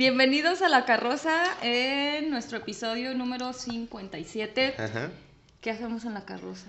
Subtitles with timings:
[0.00, 4.76] Bienvenidos a La Carroza en nuestro episodio número 57.
[4.78, 5.10] Ajá.
[5.60, 6.68] ¿Qué hacemos en La Carroza?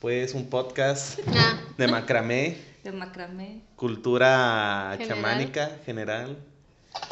[0.00, 3.60] Pues un podcast Ah, de macramé, De macramé.
[3.76, 5.08] cultura General.
[5.14, 6.38] chamánica general.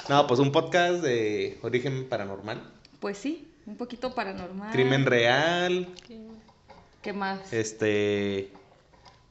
[0.09, 2.63] No, pues un podcast de origen paranormal,
[2.99, 4.73] Pues sí, un poquito paranormal.
[4.73, 6.29] crimen real, qué-
[7.03, 7.53] ¿Qué más?
[7.53, 8.51] este,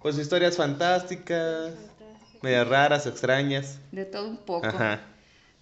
[0.03, 1.73] pues historias fantásticas,
[2.43, 3.79] medias raras, extrañas.
[3.91, 4.67] De todo un poco.
[4.67, 5.01] Ajá.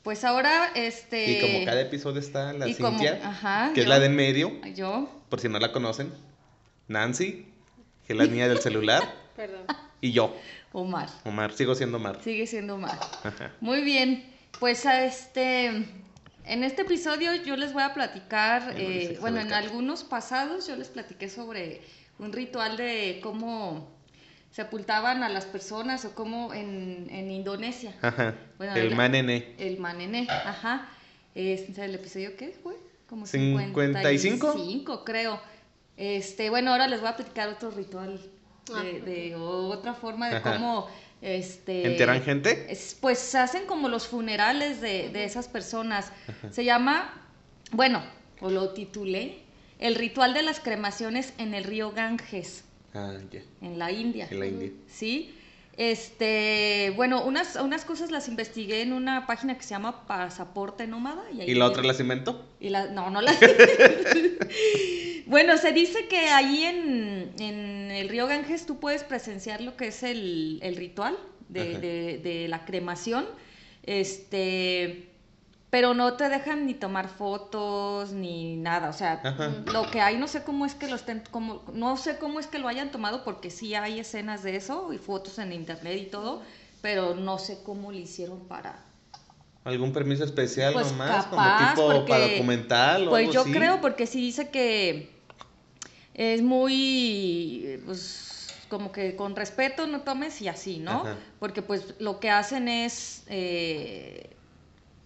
[0.04, 1.32] Pues ahora, este...
[1.32, 4.16] Y como cada episodio está la y como- Cintia, ajá, que es la de en
[4.16, 6.12] medio, Yo, por si no la conocen,
[6.88, 7.46] Nancy,
[8.08, 9.04] que es la niña del celular,
[9.36, 9.66] Perdón.
[10.02, 10.36] y yo,
[10.72, 11.10] Omar.
[11.26, 12.20] Omar, sigo siendo Omar.
[12.24, 12.98] Sigue siendo Omar.
[13.24, 13.52] Ajá.
[13.60, 14.24] Muy bien,
[14.60, 15.66] pues a este,
[16.46, 20.88] en este episodio yo les voy a platicar, eh, bueno, en algunos pasados yo les
[20.88, 21.82] platiqué sobre
[22.20, 23.99] un ritual de cómo
[24.52, 27.96] sepultaban a las personas o cómo en, en Indonesia.
[28.02, 28.36] Ajá.
[28.58, 29.54] Bueno, el la- manené.
[29.58, 30.90] El manené, ajá.
[31.36, 32.76] Es el episodio qué fue?
[33.08, 34.52] Como 55.
[34.54, 35.40] 55, creo.
[35.98, 38.20] Este, bueno, ahora les voy a platicar otro ritual
[38.74, 39.04] Ah, de, ok.
[39.06, 40.54] de otra forma de Ajá.
[40.54, 40.88] cómo
[41.22, 42.68] este ¿Entierran gente?
[42.70, 46.12] es- pues hacen como los funerales de, de esas personas.
[46.52, 47.14] Se llama,
[47.72, 48.04] bueno,
[48.42, 49.40] o lo titulé,
[49.80, 53.42] el ritual de las cremaciones en el río Ganges, Ah, ya.
[53.62, 54.28] en la India.
[54.32, 54.72] En la India.
[54.88, 55.36] Sí.
[55.78, 61.24] Este, bueno, unas, unas cosas las investigué en una página que se llama Pasaporte Nómada.
[61.34, 62.46] Y, ahí ¿Y la otra las inventó?
[62.60, 63.38] y la, no, no las.
[65.26, 69.88] bueno, se dice que ahí en, en el río Ganges tú puedes presenciar lo que
[69.88, 71.18] es el, el ritual
[71.48, 73.26] de- de la cremación.
[73.84, 75.09] Este.
[75.70, 78.90] Pero no te dejan ni tomar fotos ni nada.
[78.90, 79.52] O sea, Ajá.
[79.72, 82.48] lo que hay, no sé cómo es que lo estén, como, no sé cómo es
[82.48, 86.06] que lo hayan tomado, porque sí hay escenas de eso y fotos en internet y
[86.08, 86.42] todo,
[86.82, 88.84] pero no sé cómo le hicieron para,
[89.66, 91.26] ¿Algún permiso especial Pues nomás?
[91.26, 93.52] capaz, como tipo para porque- documental o Pues algo yo así?
[93.52, 95.12] creo, porque sí dice que
[96.16, 101.02] es muy, pues, como que con respeto no tomes y así, ¿no?
[101.02, 101.18] Ajá.
[101.40, 104.36] Porque pues lo que hacen es, eh,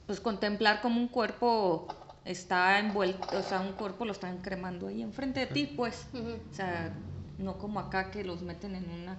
[0.07, 1.87] pues, contemplar como un cuerpo
[2.25, 6.07] está envuelto, o sea, un cuerpo lo están cremando ahí enfrente de ti, pues.
[6.13, 6.93] O sea,
[7.37, 9.17] no como acá que los meten en una...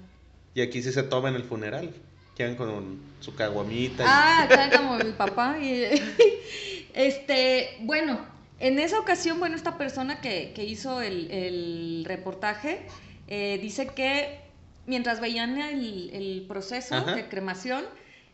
[0.55, 1.93] Y aquí sí se toma en el funeral.
[2.37, 4.03] Quedan con su caguamita.
[4.05, 5.59] y- Ah, acá como mi papá.
[5.61, 5.84] y-
[6.95, 8.19] este, bueno,
[8.59, 12.87] en esa ocasión, bueno, esta persona que, que hizo el, el reportaje
[13.28, 14.41] eh, dice que
[14.87, 17.15] mientras veían el, el proceso Ajá.
[17.15, 17.84] de cremación,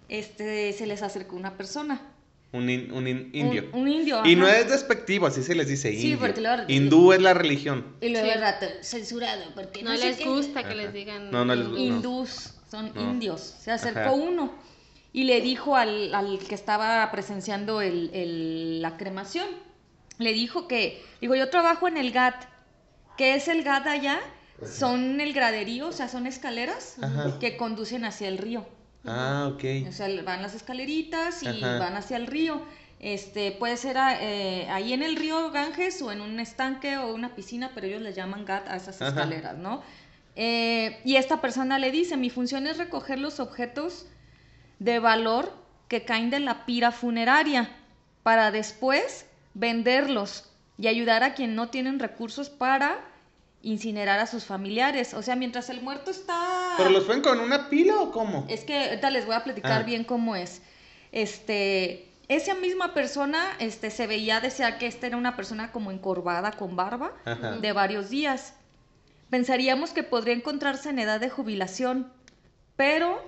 [0.09, 2.09] este, se les acercó una persona.
[2.53, 3.66] Un, in- un in- indio.
[3.72, 4.22] Un, un indio.
[4.27, 6.19] y no es despectivo, así se les dice Sí, indio.
[6.19, 7.94] porque luego- Hindú es la religión.
[8.00, 8.33] Y luego Sí.
[8.34, 10.25] el rato, censurado, porque No, les qué".
[10.25, 11.31] gusta que les digan.
[11.31, 11.81] No, no les gusta.
[11.81, 13.00] hindús, son No.
[13.03, 13.41] indios.
[13.41, 14.11] Se acercó Ajá.
[14.12, 14.53] uno
[15.12, 19.47] y le dijo al, al que estaba presenciando el- el- la cremación,
[20.19, 22.44] le dijo que, digo, yo trabajo en el GAT.
[23.17, 24.19] ¿Qué es el GAT allá?
[24.67, 27.38] Son el graderío, o sea, son escaleras Ajá.
[27.38, 28.67] que conducen hacia el río.
[29.06, 29.88] Ah, ok.
[29.88, 31.78] O sea, van las escaleritas y Ajá.
[31.78, 32.62] van hacia el río.
[32.99, 37.15] Este, puede ser ah, eh, ahí en el río Ganges o en un estanque o
[37.15, 39.09] una piscina, pero ellos le llaman GAT a esas Ajá.
[39.09, 39.83] escaleras, ¿no?
[40.37, 44.06] Eh, y esta persona le dice, mi función es recoger los objetos
[44.78, 45.53] de valor
[45.88, 47.71] que caen de la pira funeraria
[48.22, 53.09] para después venderlos y ayudar a quien no tienen recursos para
[53.62, 55.12] incinerar a sus familiares.
[55.15, 56.75] O sea, mientras el muerto está...
[56.76, 58.46] ¿Pero los ven con una pila o cómo?
[58.49, 59.84] Es que ahorita les voy a platicar Ah.
[59.84, 60.62] bien cómo es.
[61.12, 66.52] Este, esa misma persona, este, se veía, decía que esta era una persona como encorvada
[66.52, 67.52] con barba Ajá.
[67.56, 68.55] de varios días.
[69.29, 72.11] Pensaríamos que podría encontrarse en edad de jubilación,
[72.76, 73.23] pero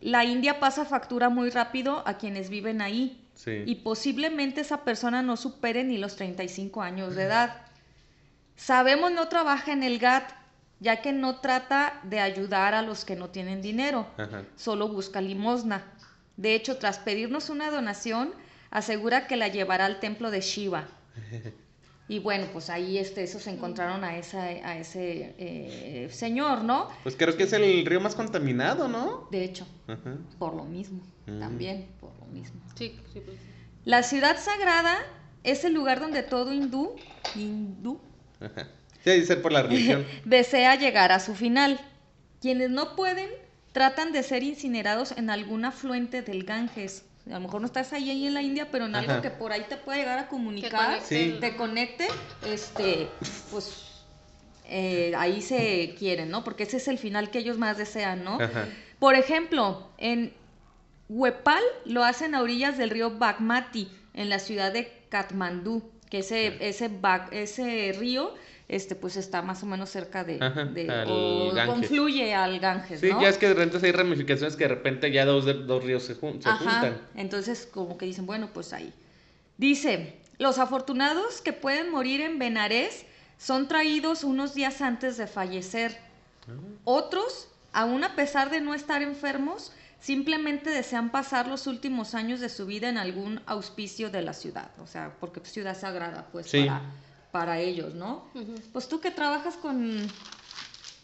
[0.00, 3.62] la India pasa factura muy rápido a quienes viven ahí Sí.
[3.66, 7.62] y posiblemente esa persona no supere ni los 35 años de edad.
[8.66, 10.30] Sabemos no trabaja en el GAT,
[10.78, 14.44] ya que no trata de ayudar a los que no tienen dinero, Ajá.
[14.56, 15.82] solo busca limosna.
[16.36, 18.32] De hecho, tras pedirnos una donación,
[18.70, 20.84] asegura que la llevará al templo de Shiva.
[22.08, 26.88] Y bueno, pues ahí este, esos encontraron a, esa, a ese eh, señor, ¿no?
[27.04, 29.28] Pues creo que es el río más contaminado, ¿no?
[29.30, 30.18] De hecho, Ajá.
[30.38, 31.38] por lo mismo, Mm.
[31.40, 32.60] también por lo mismo.
[32.74, 33.38] Sí, sí, pues.
[33.84, 34.98] La ciudad sagrada
[35.42, 36.96] es el lugar donde todo hindú,
[37.34, 37.98] hindú.
[39.04, 40.06] Sí, debe ser por la religión.
[40.24, 41.80] desea llegar a su final.
[42.40, 43.28] Quienes no pueden
[43.72, 47.04] tratan de ser incinerados en algún afluente del Ganges.
[47.26, 49.50] A lo mejor no estás ahí, ahí en la India, pero en algo que por
[49.50, 51.36] ahí te puede llegar a comunicar, conecte Sí.
[51.40, 52.06] te conecte,
[52.46, 53.08] este,
[53.50, 53.88] pues
[54.68, 56.44] eh, ahí se quieren, ¿no?
[56.44, 58.40] Porque ese es el final que ellos más desean, ¿no?
[58.40, 58.68] Ajá.
[58.98, 60.32] Por ejemplo, en
[61.08, 66.58] Huepal lo hacen a orillas del río Bagmati, en la ciudad de Katmandú, que ese,
[66.60, 66.90] ese,
[67.30, 68.34] ese río
[68.68, 71.88] este, pues está más o menos cerca de, Ajá, de- o Ganges.
[71.88, 73.22] confluye al Ganges, Sí, ¿no?
[73.22, 76.14] ya es que de repente hay ramificaciones que de repente ya dos, dos ríos se,
[76.14, 77.00] jun- se Ajá, juntan.
[77.14, 78.92] entonces como que dicen, bueno, pues ahí.
[79.56, 83.06] Dice, los afortunados que pueden morir en Benarés
[83.38, 85.96] son traídos unos días antes de fallecer.
[86.84, 89.72] Otros, aún a pesar de no estar enfermos,
[90.02, 94.70] simplemente desean pasar los últimos años de su vida en algún auspicio de la ciudad,
[94.82, 96.64] o sea, porque es ciudad sagrada, pues Sí.
[96.64, 96.82] para,
[97.30, 98.26] para ellos, ¿no?
[98.72, 99.96] Pues tú que trabajas con,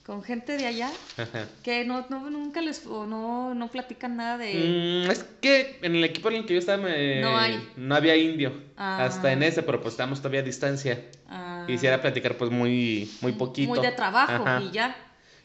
[0.05, 0.91] con gente de allá,
[1.63, 5.05] que no, no nunca les, o no, no platican nada de...
[5.07, 7.69] Mm, es que en el equipo en el que yo estaba me- No hay.
[7.77, 8.53] no había indio.
[8.77, 9.05] Ah.
[9.05, 11.05] Hasta en ese, pero pues estábamos todavía a distancia.
[11.29, 13.69] ah, Quisiera platicar pues muy, muy poquito.
[13.69, 14.61] Muy de trabajo Ajá.
[14.63, 14.97] y ya.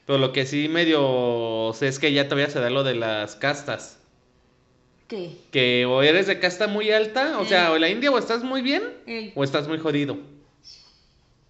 [0.05, 3.35] Pero lo que sí medio sé es que ya todavía se da lo de las
[3.35, 3.99] castas.
[5.07, 5.37] ¿Qué?
[5.51, 7.47] Que o eres de casta muy alta, o Eh.
[7.47, 10.17] sea, o en la India o estás muy bien Ey, o estás muy jodido.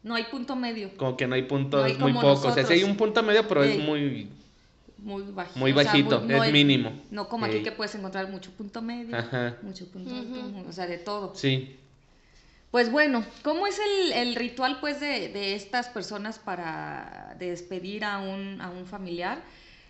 [0.03, 0.89] no hay punto medio.
[0.97, 2.39] Como que no hay puntos, No hay muy como pocos.
[2.39, 2.67] O sea, nosotros.
[2.67, 3.77] sí hay un punto medio, pero es Ey.
[3.79, 4.27] muy,
[4.97, 5.59] Muy bajito.
[5.59, 6.91] muy o sea, bajito, muy- no es mínimo.
[7.09, 9.57] No como aquí que puedes encontrar mucho punto medio, Ajá.
[9.61, 11.33] mucho punto alto, mu- o sea, de todo.
[11.35, 11.77] Sí.
[12.73, 18.17] Pues bueno, ¿cómo es el, el ritual pues de, de estas personas para despedir a
[18.17, 19.43] un, a un familiar?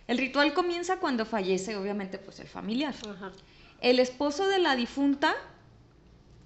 [0.06, 2.94] El ritual comienza cuando fallece, obviamente, pues el familiar.
[3.08, 3.32] Ajá.
[3.80, 5.34] El esposo de la difunta,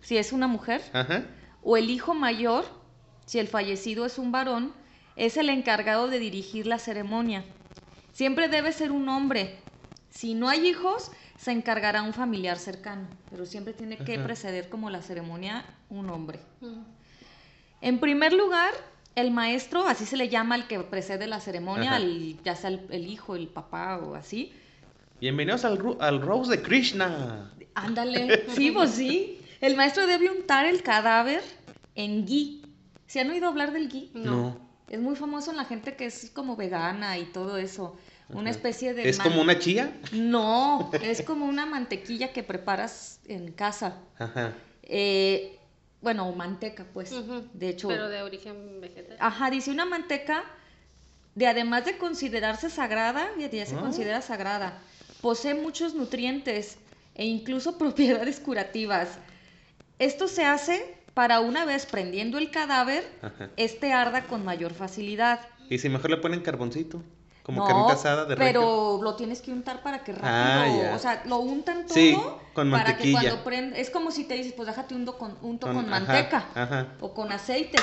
[0.00, 1.24] si es una mujer, Ajá.
[1.60, 2.66] o el hijo mayor,
[3.26, 4.72] si el fallecido es un varón,
[5.16, 7.44] es el encargado de dirigir la ceremonia.
[8.12, 9.58] Siempre debe ser un hombre.
[10.10, 14.24] Si no hay hijos, se encargará un familiar cercano, pero siempre tiene que Ajá.
[14.24, 16.40] preceder como la ceremonia un hombre.
[17.80, 18.74] En primer lugar,
[19.14, 22.86] el maestro, así se le llama al que precede la ceremonia, al- ya sea el,
[22.90, 24.52] el hijo, el papá o así.
[25.20, 27.52] Bienvenidos al, al Rose de Krishna.
[27.74, 29.40] Ándale, sí, pues sí.
[29.60, 31.42] El maestro debe untar el cadáver
[31.94, 32.62] en ghee.
[33.06, 34.10] ¿Se han oído hablar del ghee?
[34.14, 34.58] No.
[34.88, 37.96] Es muy famoso en la gente que es como vegana y todo eso.
[38.30, 39.08] Una especie de...
[39.08, 39.92] ¿Es como una chía?
[40.12, 43.96] No, es como una mantequilla que preparas en casa.
[44.18, 44.52] Ajá.
[44.82, 45.58] Eh,
[46.02, 47.10] bueno, manteca, pues.
[47.54, 49.16] De hecho, Pero de origen vegetal.
[49.18, 50.44] ajá, dice una manteca
[51.34, 53.80] de además de considerarse sagrada, ya se Ah.
[53.80, 54.78] considera sagrada,
[55.20, 56.76] posee muchos nutrientes
[57.14, 59.08] e incluso propiedades curativas.
[59.98, 63.50] Esto se hace para una vez prendiendo el cadáver, Ajá.
[63.56, 65.40] este arda con mayor facilidad.
[65.70, 67.02] Y si mejor le ponen carboncito.
[67.48, 70.98] Como No, carnita asada de pero lo tienes que untar para que rápido, Ah, o
[70.98, 72.14] sea, lo untan todo Sí,
[72.52, 75.66] con para que cuando prende, es como si te dices, pues déjate undo con, unto
[75.72, 76.88] con, manteca ajá.
[77.00, 77.78] o con aceite.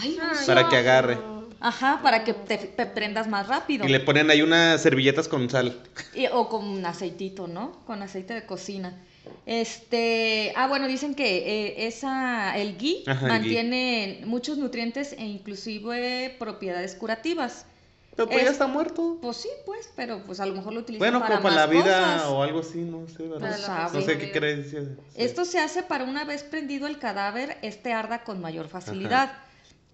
[0.00, 0.46] Ay, Ay.
[0.46, 1.18] Para que agarre.
[1.60, 3.84] Ajá, para que te, te prendas más rápido.
[3.84, 5.78] Y le ponen ahí unas servilletas con sal.
[6.14, 7.84] Y- o con un aceitito, ¿no?
[7.84, 8.98] Con aceite de cocina.
[9.44, 15.26] Este, ah, bueno, dicen que eh, esa, el ghee Ajá, el mantiene muchos nutrientes e
[15.26, 17.66] inclusive propiedades curativas.
[18.14, 19.18] Pero pues Es- ya está muerto.
[19.22, 21.66] Pues sí, pues, pero pues a lo mejor lo utilizan Bueno, para como para la
[21.66, 22.24] vida cosas.
[22.30, 23.56] o algo así, no sé, ¿verdad?
[23.58, 23.98] sabe.
[24.00, 24.82] No sé qué creencia.
[25.14, 29.32] Esto se hace para una vez prendido el cadáver, este arda con mayor facilidad.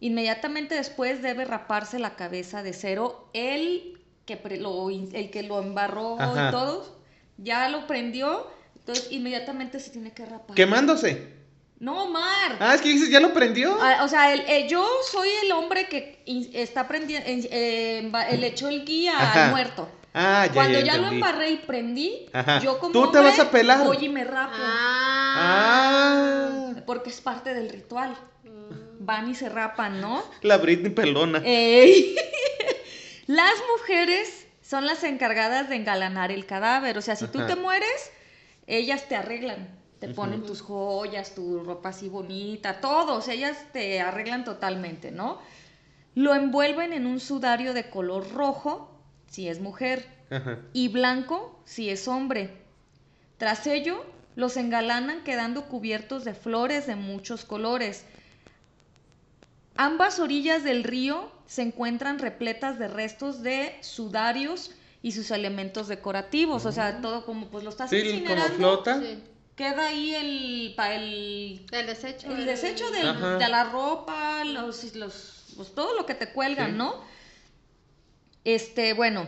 [0.00, 3.28] Inmediatamente después debe raparse la cabeza de cero.
[3.32, 6.48] El que, pre- lo, el que lo embarró Ajá.
[6.48, 6.98] y todo,
[7.38, 8.46] ya lo prendió,
[8.76, 10.54] entonces inmediatamente se tiene que rapar.
[10.56, 11.37] Quemándose.
[11.80, 12.56] No, Omar.
[12.58, 13.78] Ah, es que dices, ¿ya lo prendió?
[13.80, 18.68] Ah, o sea, el- eh, yo soy el hombre que in- está prendiendo, le echó
[18.68, 19.44] el guía Ajá.
[19.46, 19.88] al muerto.
[20.12, 22.58] Ah, ya, Cuando ya, ya, lo embarré y prendí, Ajá.
[22.60, 23.84] yo como Tú te hombre vas a pelar.
[23.86, 24.54] voy y me rapo.
[24.56, 26.48] Ah.
[26.50, 28.16] Ah, Porque es parte del ritual.
[28.42, 29.04] Mm.
[29.06, 30.24] Van y se rapan, ¿no?
[30.42, 31.40] la Britney pelona.
[31.44, 32.16] Ey.
[33.26, 36.96] Las mujeres son las encargadas de engalanar el cadáver.
[36.98, 37.48] O sea, si tú Ajá.
[37.48, 38.10] te mueres,
[38.66, 39.77] ellas te arreglan.
[40.00, 43.14] Te ponen tus joyas, tu ropa así bonita, todo.
[43.16, 45.38] O sea, ellas te arreglan totalmente, ¿no?
[46.14, 48.90] Lo envuelven en un sudario de color rojo,
[49.28, 50.06] si es mujer,
[50.72, 52.50] y blanco, si es hombre.
[53.38, 54.04] Tras ello,
[54.36, 58.04] los engalanan quedando cubiertos de flores de muchos colores.
[59.76, 66.66] Ambas orillas del río se encuentran repletas de restos de sudarios y sus elementos decorativos,
[66.66, 69.00] o sea, todo como pues lo estás Sí, como flota.
[69.00, 69.22] Sí.
[69.58, 72.30] Queda ahí el, pa- el, El desecho.
[72.34, 76.76] el desecho del- de la ropa, los, los, pues, todo lo que te cuelgan, Sí.
[76.78, 76.94] ¿no?
[78.44, 79.26] Este, bueno,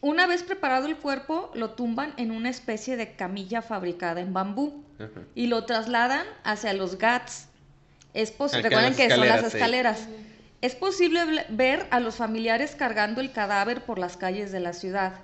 [0.00, 4.84] una vez preparado el cuerpo, lo tumban en una especie de camilla fabricada en bambú
[4.98, 5.20] Ajá.
[5.34, 7.48] y lo trasladan hacia los GATS.
[8.14, 10.16] Es pos- Acá recuerden que son las escaleras, sí.
[10.60, 14.72] es posible ble- ver a los familiares cargando el cadáver por las calles de la
[14.72, 15.14] ciudad.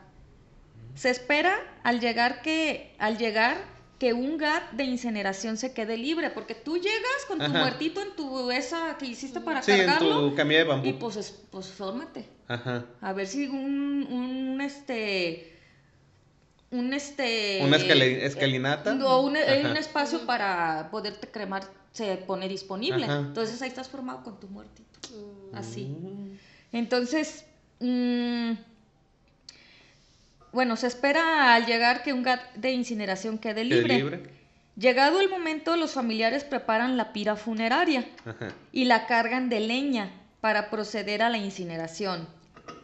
[0.95, 3.57] Se espera al llegar que, al llegar
[3.99, 7.59] que un gat de incineración se quede libre, porque tú llegas con tu Ajá.
[7.59, 10.87] muertito en tu esa que hiciste para Sí, en cargarlo tu camilla de bambú.
[10.89, 12.25] y pues, es- pues fórmate.
[12.47, 12.87] Ajá.
[13.01, 15.55] A ver si un, un este
[16.71, 18.95] un este ¿Una escali- escalinata?
[18.95, 23.05] no, un, un espacio para poderte cremar se pone disponible.
[23.05, 23.19] Ajá.
[23.21, 24.87] Entonces ahí estás formado con tu muertito.
[25.55, 25.85] Así.
[25.87, 26.37] Mm.
[26.73, 27.45] Entonces,
[27.81, 28.53] mm,
[30.53, 33.97] bueno, se espera al llegar que un gat de incineración quede ¿Quede libre.
[33.97, 34.23] libre?
[34.77, 38.49] Llegado el momento, los familiares preparan la pira funeraria Ajá.
[38.73, 42.29] y la cargan de leña para proceder a la incineración,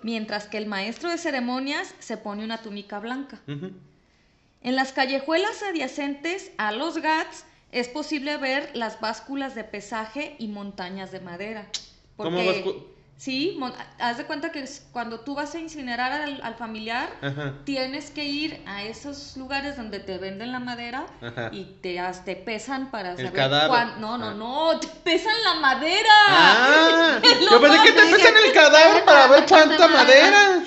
[0.02, 3.38] mientras que el maestro de ceremonias se pone una túnica blanca.
[3.47, 10.49] En las callejuelas adyacentes a los GATS es posible ver las básculas de pesaje y
[10.49, 11.68] montañas de madera.
[12.16, 12.85] ¿Cómo Porque, bascu-
[13.16, 13.59] sí,
[13.99, 17.54] haz de cuenta que cuando tú vas a incinerar al, al familiar, Ajá.
[17.64, 21.49] tienes que ir a esos lugares donde te venden la madera Ajá.
[21.52, 23.68] y te, te pesan para El saber cadáver.
[23.68, 24.35] cuán- No, no, Ah.
[24.35, 26.11] no, te pesan la madera.
[26.28, 27.18] Ah,
[27.50, 30.62] yo pensé que te pesan el cadáver para ver cuánta ¿Cuánta madera.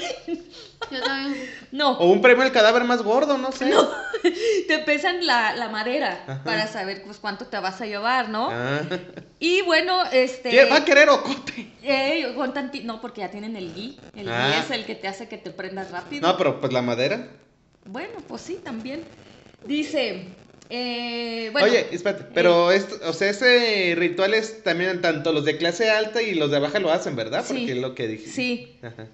[0.92, 1.50] Yo también.
[1.72, 3.72] No, O un premio al cadáver más gordo, no sé.
[4.68, 6.44] te pesan la, la madera Ajá.
[6.44, 8.50] para saber pues cuánto te vas a llevar, ¿no?
[8.52, 8.82] Ah.
[9.40, 10.50] Y bueno, este...
[10.50, 11.72] ¿Qué- ¿Va a querer ocote?
[11.84, 14.00] eh, con tanti- No, porque ya tienen el gui.
[14.16, 14.48] El Ah.
[14.50, 16.28] gui es el que te hace que te prendas rápido.
[16.28, 17.28] No, pero pues la madera.
[17.86, 19.04] Bueno, pues sí, también.
[19.66, 20.28] Dice...
[20.70, 25.58] eh, bueno, Oye, espérate, pero esto, o sea, ese ritual es también tanto los de
[25.58, 27.44] clase alta y los de baja lo hacen, ¿verdad?
[27.46, 27.54] Sí.
[27.60, 28.30] Porque es lo que dije.
[28.30, 28.78] Sí.
[28.84, 29.08] Ajá.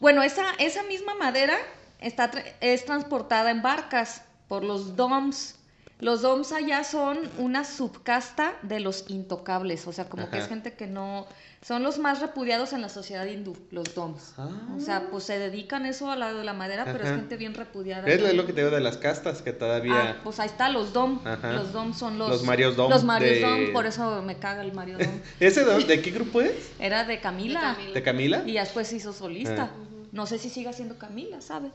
[0.00, 1.56] Bueno, esa, esa misma madera
[2.00, 5.56] está, es transportada en barcas por los DOMS.
[6.04, 10.74] Los DOMS allá son una subcasta de los intocables, o sea, como que es gente
[10.74, 11.26] que no...
[11.62, 14.34] Son los más repudiados en la sociedad hindú, los DOMS.
[14.36, 14.50] Ah.
[14.76, 17.54] O sea, pues se dedican eso a la de la madera, pero es gente bien
[17.54, 18.06] repudiada.
[18.06, 20.20] Es lo que te digo de las castas, que Ah, todavía...
[20.22, 21.20] pues ahí está, los DOM.
[21.26, 21.52] Ajá.
[21.52, 22.28] Los DOM son los...
[22.28, 25.20] Los Marios Dom Los Marios de- Dom, por eso me caga el Mario Dom.
[25.40, 26.70] ¿Ese de, de qué grupo es?
[26.78, 27.60] Era de Camila.
[27.60, 27.94] De Camila.
[27.94, 28.42] ¿De Camila?
[28.44, 29.70] Y después se hizo solista.
[29.72, 29.84] Ah.
[30.12, 31.70] No sé si siga siendo Camila, ¿sabe?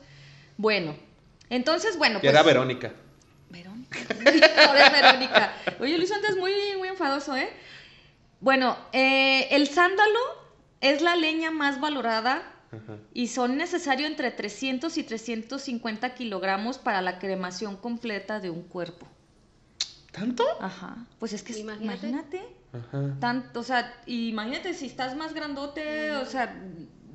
[0.56, 0.94] Bueno,
[1.48, 2.32] entonces, bueno, pues...
[2.32, 2.92] era Verónica.
[4.92, 5.52] Verónica.
[5.80, 7.50] Oye, Luis antes muy, muy enfadoso, ¿eh?
[8.40, 10.18] Bueno, eh, el sándalo
[10.80, 12.42] es la leña más valorada
[12.72, 12.96] Ajá.
[13.12, 19.06] y son necesarios entre 300 y 350 kilogramos para la cremación completa de un cuerpo.
[20.12, 20.44] ¿Tanto?
[20.60, 20.96] Ajá.
[21.18, 22.08] Pues es que Imagínate.
[22.08, 22.56] imagínate.
[22.72, 23.16] Ajá.
[23.20, 26.56] Tanto, o sea, imagínate si estás más grandote, o sea,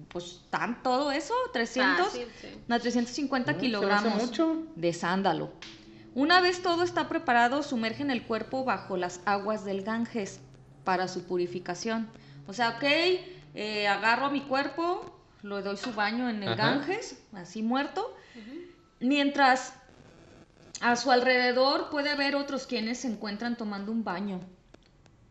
[0.10, 2.48] pues tan todo eso, 300, Fácil, sí.
[2.68, 4.64] no, 350 No, se me hace kilogramos mucho.
[4.76, 5.52] de sándalo.
[6.16, 10.40] Una vez todo está preparado, sumergen el cuerpo bajo las aguas del Ganges
[10.84, 12.08] para su purificación.
[12.48, 12.84] O sea, ok,
[13.54, 16.76] eh, agarro a mi cuerpo, le doy su baño en el Ajá.
[16.76, 18.16] Ganges, así muerto,
[19.00, 19.74] mientras
[20.82, 24.40] a su alrededor puede haber otros quienes se encuentran tomando un baño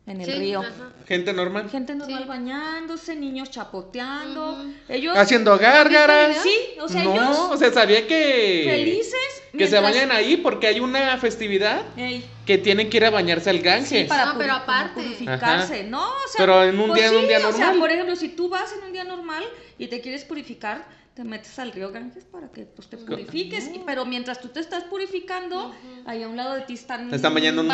[0.07, 0.59] en el Sí, río.
[0.61, 0.91] ajá.
[1.07, 1.67] Gente normal.
[1.69, 2.29] Gente normal Sí.
[2.29, 4.63] bañándose, niños chapoteando.
[4.87, 6.37] Ellos Haciendo gárgaras.
[6.43, 8.65] Sí, o sea, no, ellos o sea, sabía que...
[8.69, 9.15] felices.
[9.57, 13.09] Que se mientras- bañan ahí porque hay una festividad Ey, que tienen que ir a
[13.09, 13.89] bañarse al Ganges.
[13.89, 14.93] sí, para No, pero puri- aparte.
[15.01, 16.03] purificarse, ¿no?
[16.03, 17.79] O sea, Pero en un pues día- en un día O sea, normal.
[17.79, 19.43] por ejemplo, si tú vas en un día normal
[19.77, 23.69] y te quieres purificar, te metes al río Ganges para que pues, te purifiques.
[23.73, 25.73] Y- pero mientras tú te estás purificando,
[26.05, 27.67] ahí a un lado de ti están, están bañando un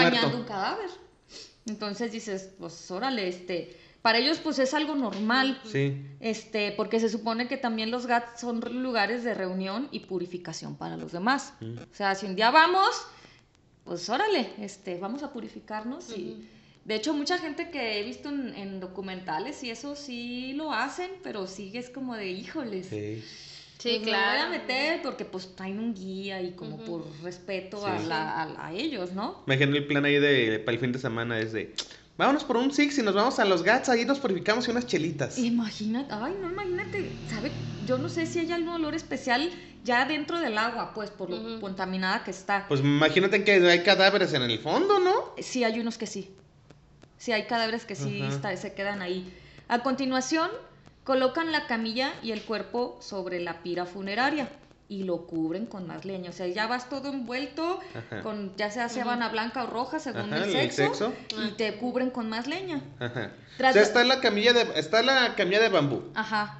[0.43, 0.89] cadáver.
[1.67, 5.60] Entonces dices, pues órale, este, para ellos pues es algo normal.
[5.65, 5.98] Sí.
[6.20, 10.98] Este, porque se supone que también los GATS son lugares de reunión y purificación para
[10.98, 11.53] los demás.
[11.60, 11.77] Mm.
[11.77, 12.89] O sea, si un día vamos,
[13.84, 16.48] pues órale, este, vamos a purificarnos y
[16.86, 21.12] de hecho mucha gente que he visto en, en documentales y eso sí lo hacen,
[21.24, 22.88] pero sí es como de híjoles.
[22.88, 23.24] Sí.
[23.77, 24.48] Sí, pues me claro.
[24.48, 26.86] voy a meter porque pues traen un guía y como Ujú.
[26.86, 27.86] por respeto Sí.
[27.88, 29.41] a, la- a- a ellos, ¿no?
[29.48, 31.74] Imagino el plan ahí de para el fin de semana es de
[32.22, 34.86] vámonos por un Six y nos vamos a los Gats, ahí nos purificamos y unas
[34.86, 35.40] chelitas.
[35.40, 37.51] Imagínate, ay, no, imagínate, ¿sabe?
[37.84, 39.50] Yo no sé si hay algún olor especial
[39.84, 42.66] ya dentro del agua, pues, por lo contaminada que está.
[42.68, 45.34] Pues imagínate que hay cadáveres en el fondo, ¿no?
[45.40, 46.30] Sí, hay unos que sí.
[47.18, 49.36] Sí, hay cadáveres que sí está- se quedan ahí.
[49.68, 50.51] A continuación,
[51.04, 54.48] colocan la camilla y el cuerpo sobre la pira funeraria
[54.91, 56.31] y lo cubren con más leña.
[56.31, 58.21] O sea, ya vas todo envuelto Ajá.
[58.24, 62.10] con ya sea sábana blanca o roja según Ajá, el, el sexo, y te cubren
[62.10, 62.81] con más leña.
[63.00, 63.31] Ajá.
[63.57, 66.03] Tras- Ya está la camilla de está la camilla de bambú.
[66.13, 66.57] Ajá.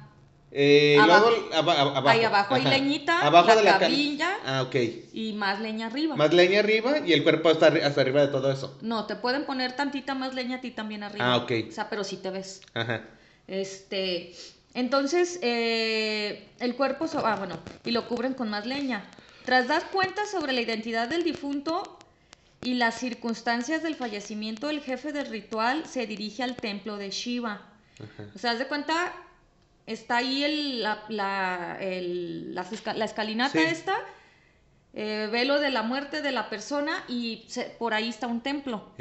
[0.50, 1.28] Eh, Abajo.
[1.30, 2.08] luego aba- abajo.
[2.08, 4.30] Ahí abajo hay leñita, Abajo la de la cam- camilla.
[4.46, 4.76] Ah, ok.
[5.12, 6.16] Y más leña arriba.
[6.16, 8.78] Más leña arriba y el cuerpo está arri- hasta arriba de todo eso.
[8.80, 11.24] No, te pueden poner tantita más leña a ti también arriba.
[11.34, 11.52] Ah, ok.
[11.68, 12.62] O sea, pero sí te ves.
[12.72, 13.02] Ajá.
[13.46, 14.32] Este,
[14.74, 19.04] entonces, eh, el cuerpo, so- ah, bueno, y lo cubren con más leña.
[19.44, 21.98] Tras dar cuenta sobre la identidad del difunto
[22.62, 27.68] y las circunstancias del fallecimiento, el jefe del ritual se dirige al templo de Shiva.
[28.02, 28.28] Ajá.
[28.34, 29.12] O sea, haz de cuenta,
[29.86, 33.64] está ahí el, la, la, el- la escalinata Sí.
[33.66, 33.96] esta,
[34.94, 38.92] eh, velo de la muerte de la persona y se- por ahí está un templo.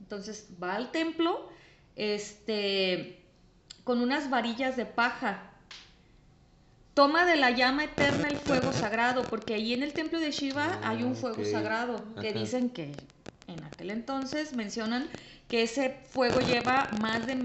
[0.00, 1.48] Entonces va al templo,
[1.96, 3.23] este,
[3.84, 5.50] con unas varillas de paja.
[6.94, 10.78] Toma de la llama eterna el fuego sagrado, porque ahí en el templo de Shiva
[10.82, 12.38] Ah, hay un fuego sagrado, que Ajá.
[12.38, 12.92] dicen que
[13.48, 15.08] en aquel entonces mencionan
[15.48, 17.42] que ese fuego lleva más de,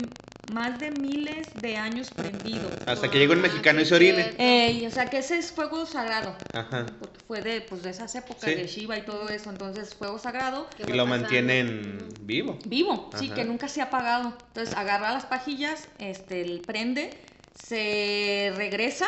[0.53, 2.69] más de miles de años prendido.
[2.85, 4.33] Hasta que un Ah, mexicano y se orine.
[4.37, 6.85] Ey, o sea que ese es fuego sagrado, Ajá.
[6.99, 8.55] porque fue de, pues, de esas épocas Sí.
[8.55, 12.57] de Shiva y todo eso, entonces fuego sagrado Y lo mantienen vivo.
[12.65, 14.33] Vivo, sí, que nunca se ha apagado.
[14.47, 17.11] Entonces agarra las pajillas, este, el prende,
[17.53, 19.07] se regresa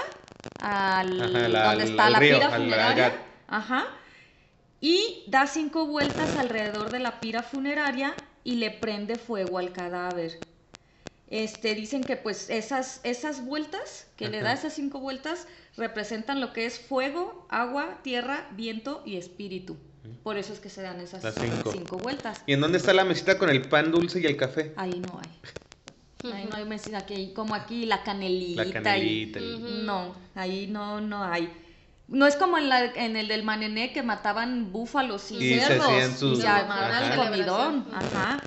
[0.59, 3.13] al Ajá, la- donde al- está al la río, pira al funeraria.
[3.47, 3.87] Ajá.
[4.79, 10.39] Y da cinco vueltas alrededor de la pira funeraria y le prende fuego al cadáver.
[11.31, 15.47] Este, dicen que pues esas, esas vueltas, que le da esas cinco vueltas,
[15.77, 19.77] representan lo que es fuego, agua, tierra, viento y espíritu.
[20.23, 21.71] Por eso es que se dan esas cinco.
[21.71, 22.43] cinco vueltas.
[22.47, 24.73] ¿Y en dónde está la mesita con el pan dulce y el café?
[24.75, 26.31] Ahí no hay.
[26.33, 28.65] Ahí no hay mesita aquí, como aquí la canelita.
[28.65, 29.39] La canelita.
[29.39, 31.49] No, ahí no, no hay.
[32.09, 35.65] No es como en, la, en el del Manené que mataban búfalos y, Y se
[35.65, 35.87] cerdos.
[35.87, 37.87] hacían sus- y se armaban el comidón.
[37.93, 38.41] Ajá.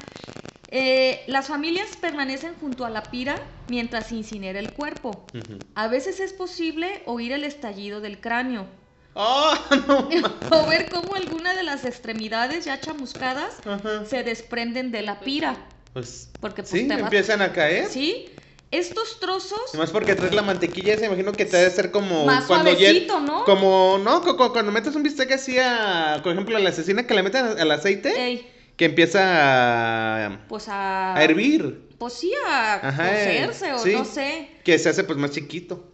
[0.77, 5.31] Eh, las familias permanecen junto a la pira mientras se incinera el cuerpo.
[5.77, 8.67] A veces es posible oír el estallido del cráneo
[9.15, 9.55] ¡Oh!
[9.87, 10.09] No.
[10.51, 13.61] o ver cómo alguna de las extremidades ya chamuscadas
[14.09, 15.57] se desprenden de la pira.
[15.93, 17.87] Pues, Porque, pues, sí, te empiezan a caer.
[17.87, 18.29] ¿Sí?
[18.73, 22.47] Estos trozos Además porque traes la mantequilla, se imagino que te debe ser como Más
[22.47, 23.45] cuando ya- suavecito, ¿no?
[23.45, 27.23] Como, no, cuando metes un bistec así a, por ejemplo, a la asesina que le
[27.23, 31.15] meten al aceite, Ey, que empieza a, pues a...
[31.15, 33.93] a hervir, Pues sí, a Ajá, eh, cocerse o sí.
[33.93, 34.49] no sé.
[34.65, 35.91] que se hace pues más chiquito.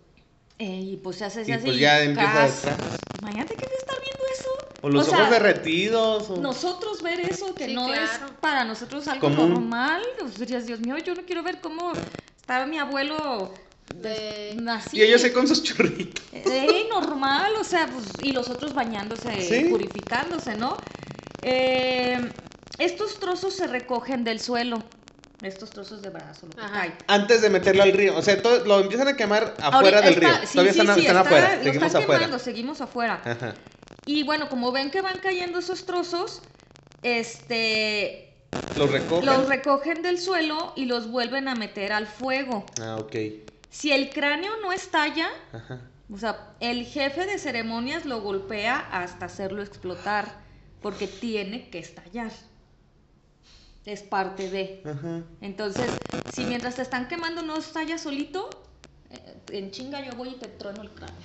[0.58, 1.64] Ey, y pues se hace Y así.
[1.66, 2.66] pues ya empieza cas.
[2.66, 2.76] a-
[3.18, 4.48] Imagínate que estar viendo eso.
[4.82, 6.30] O los O sea, ojos derretidos.
[6.30, 8.02] o- Nosotros ver eso, que Sí, no claro.
[8.04, 9.50] es para nosotros algo Común.
[9.54, 10.02] normal.
[10.18, 11.92] Pues dirías, Dios mío, yo no quiero ver cómo
[12.36, 13.52] estaba mi abuelo
[13.94, 14.98] De- así.
[14.98, 16.24] Y ellos sí con sus churritos.
[16.32, 19.68] Ey, normal, o sea, pues, y los otros bañándose, Sí.
[19.68, 20.76] purificándose, ¿no?
[21.42, 22.30] Eh,
[22.80, 24.82] estos trozos se recogen del suelo,
[25.42, 26.72] estos trozos de brazo, lo que Ajá.
[26.80, 26.92] cae.
[27.06, 28.16] Antes de meterlo al río.
[28.16, 30.28] O sea, todo, lo empiezan a quemar afuera Ahorita del río.
[30.44, 31.56] sí, Todavía sí, están, sí, están está- afuera.
[31.56, 32.18] lo Seguimos están afuera.
[32.20, 33.22] quemando, seguimos afuera.
[33.24, 33.54] Ajá.
[34.06, 36.42] Y bueno, como ven que van cayendo esos trozos,
[37.02, 38.34] este,
[38.76, 39.26] Los recogen.
[39.26, 42.64] los recogen del suelo y los vuelven a meter al fuego.
[42.80, 43.14] Ah, ok.
[43.70, 45.80] Si el cráneo no estalla, Ajá.
[46.12, 50.26] o sea, el jefe de ceremonias lo golpea hasta hacerlo explotar,
[50.82, 52.32] porque tiene que estallar.
[53.90, 54.82] Es parte de.
[54.84, 55.24] Ajá.
[55.40, 55.90] Entonces,
[56.32, 58.48] si mientras te están quemando no estalla solito,
[59.10, 61.16] eh, en chinga yo voy y te trueno el cráneo.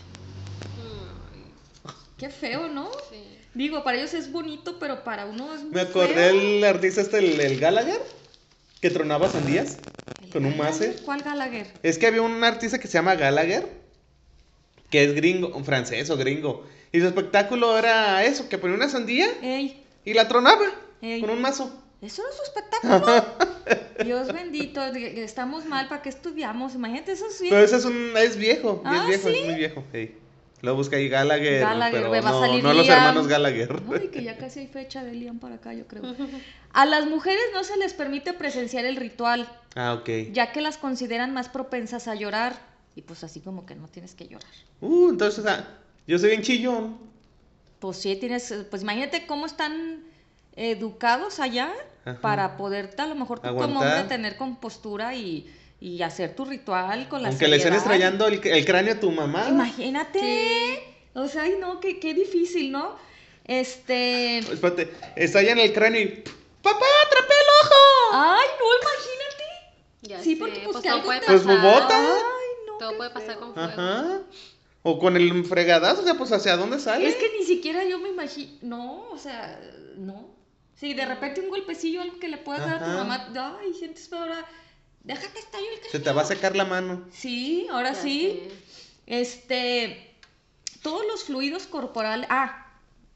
[1.84, 2.89] Ay, Qué feo, ¿no?
[3.12, 3.21] sí.
[3.54, 6.41] Digo, para ellos es bonito, pero para uno es muy Me acordé feo.
[6.41, 8.01] el artista este, el, el Gallagher,
[8.82, 9.78] que tronaba sandías
[10.23, 11.01] ¿El con un máser.
[11.06, 11.71] ¿Cuál Gallagher?
[11.84, 13.69] Es que había un artista que se llama Gallagher,
[14.89, 16.65] que es gringo, un francés o gringo.
[16.91, 20.65] Y su espectáculo era eso, que ponía una sandía Ey, y la tronaba
[21.04, 21.21] Ey.
[21.21, 21.84] con un mazo.
[22.05, 23.25] Eso no es su espectáculo.
[24.03, 26.75] Dios bendito, estamos mal, ¿para qué estudiamos?
[26.75, 27.47] Imagínate, eso sí.
[27.49, 29.35] Pero ese es un es viejo, y Ah, es viejo, ¿sí?
[29.37, 29.83] es muy viejo.
[30.61, 33.81] Lo busca ahí Gallagher, Gallagher, pero va a no, salir no los hermanos Gallagher.
[34.01, 36.03] Ay, que ya casi hay fecha de Liam para acá, yo creo.
[36.73, 40.31] A las mujeres no se les permite presenciar el ritual, Ah, ok.
[40.31, 42.59] ya que las consideran más propensas a llorar.
[42.95, 44.49] Y pues así como que no tienes que llorar.
[44.81, 46.97] Uh, entonces, o sea, yo soy bien chillón.
[47.79, 50.03] Pues sí, tienes, pues imagínate cómo están
[50.55, 51.73] educados allá
[52.05, 52.19] Ajá.
[52.21, 57.07] para poderte a lo mejor tú como hombre tener compostura y, y hacer tu ritual
[57.09, 57.85] con la Aunque le estén seriedad.
[57.93, 59.47] estrellando el, el cráneo a tu mamá.
[59.49, 60.83] Imagínate.
[61.13, 62.95] O sea, ay no, qué, qué difícil, ¿no?
[63.45, 64.39] Este.
[64.39, 66.23] Espérate, estalla en el cráneo y.
[66.61, 67.75] ¡Papá, atrapé el ojo!
[68.13, 69.43] Ay, no, imagínate.
[70.01, 71.61] Ya Sí, sé, porque, pues, que todo algo puede te- Pues, pasar.
[71.61, 71.97] bobota.
[71.99, 72.77] Ay, no.
[72.79, 73.39] Todo puede pasar feo.
[73.39, 73.69] con fuego.
[73.71, 74.19] Ajá.
[74.81, 77.07] O con el fregadazo, o sea, pues hacia dónde sale.
[77.07, 78.51] Es que ni siquiera yo me imagino.
[78.63, 79.59] No, o sea,
[79.97, 80.34] no.
[80.75, 83.27] Si de repente un golpecillo, algo que le puedas dar a tu mamá.
[83.61, 84.45] Ay, sientes feo ahora.
[85.03, 87.03] Déjate estallar el Se te va a secar la mano.
[87.11, 88.41] Sí, ahora Ya sí.
[89.07, 90.15] Este,
[90.81, 92.61] todos los fluidos corporales, ah,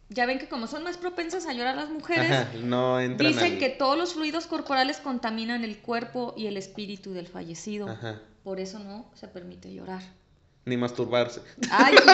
[0.10, 3.54] ya ven que como son más propensas a llorar las mujeres, Ajá, no entran dicen
[3.54, 7.88] al- que todos los fluidos corporales contaminan el cuerpo y el espíritu del fallecido.
[7.89, 8.22] Ajá.
[8.43, 10.02] por eso no se permite llorar.
[10.65, 11.41] Ni masturbarse.
[11.69, 11.93] Ay,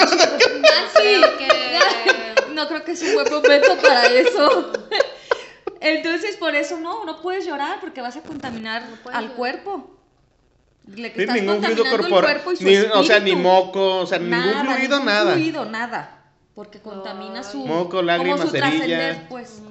[0.61, 4.73] Nancy, Creo que- no creo que es un buen momento para eso.
[5.81, 9.35] Entonces, por eso no, no puedes llorar porque vas a contaminar No al llorar.
[9.37, 9.91] cuerpo.
[10.87, 12.21] Le Ni estás ningún fluido corporal.
[12.43, 15.33] cuerpo y su Ni- o sea, ni moco, o sea, ningún Nada, fluido, ningún nada.
[15.33, 16.31] fluido, nada.
[16.53, 17.61] Porque contamina su.
[17.63, 17.67] Ay.
[17.67, 19.25] Moco, lágrima, como su cerilla.
[19.27, 19.61] pues.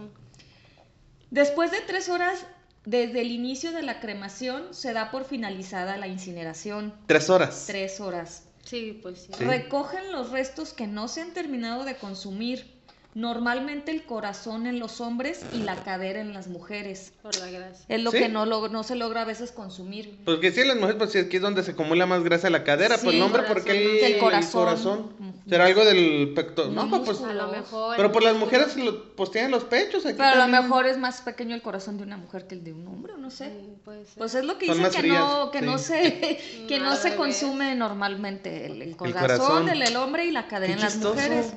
[1.31, 2.47] Después de tres horas
[2.85, 6.95] desde el inicio de la cremación, se da por finalizada la incineración.
[7.07, 7.65] Tres horas.
[7.67, 8.45] Tres horas.
[8.65, 9.29] Sí, pues sí.
[9.37, 9.45] Sí.
[9.45, 12.74] Recogen los restos que no se han terminado de consumir.
[13.15, 17.13] Normalmente el corazón en los hombres y la cadera en las mujeres.
[17.23, 17.85] Por la gracia.
[17.89, 18.19] Es lo ¿Sí?
[18.19, 20.19] que no, no se logra a veces consumir.
[20.25, 22.97] Porque sí, las mujeres, pues sí, aquí es donde se acumula más grasa la cadera.
[22.99, 23.63] pues Sí, el hombre, corazón.
[23.63, 24.65] ¿por qué el, Que el el corazón.
[24.65, 24.99] corazón?
[25.21, 25.33] Ujú.
[25.49, 26.69] ¿Será algo del pecto?
[26.69, 27.23] Un No, pues, pues.
[27.23, 27.97] A lo mejor.
[27.97, 30.63] pero por las mujeres lo- pues tienen los pechos aquí Pero a lo también.
[30.65, 33.17] mejor es más pequeño el corazón de una mujer que el de un hombre, o
[33.19, 33.45] no sé.
[33.51, 34.15] Sí, puede ser.
[34.17, 35.65] Pues es lo que Son dicen que no, que sí.
[35.67, 39.69] no se, que no se consume normalmente el, el corazón, corazón.
[39.69, 41.15] el, el hombre y la cadera Qué en las chistoso.
[41.15, 41.53] mujeres.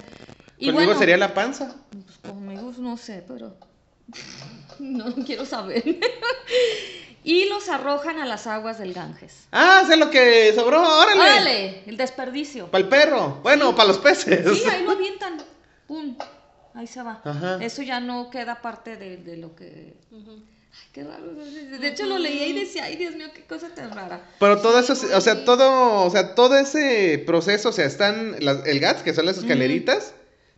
[0.60, 1.76] Y Conmigo bueno, sería la panza.
[1.92, 3.56] pues conmigo no sé, pero
[4.80, 5.84] no quiero saber.
[7.24, 9.48] y los arrojan a las aguas del Ganges.
[9.52, 11.20] Ah, sé lo que sobró, órale.
[11.22, 11.84] ¡Órale!
[11.86, 12.68] El desperdicio.
[12.72, 13.40] Para el perro.
[13.44, 14.58] Bueno, para los peces.
[14.58, 15.38] Sí, ahí lo avientan.
[15.88, 16.18] ¡Pum!
[16.74, 17.22] Ahí se va.
[17.24, 17.58] Ajá.
[17.62, 19.96] Eso ya no queda parte de, de lo que...
[20.14, 21.34] Ay, qué raro.
[21.34, 24.22] De hecho, lo leía y decía, ay, Dios mío, qué cosa tan rara.
[24.40, 28.66] Pero todo eso, o sea, todo, o sea, todo ese proceso, o sea, están las-
[28.68, 30.14] el GATS, que son las escaleritas,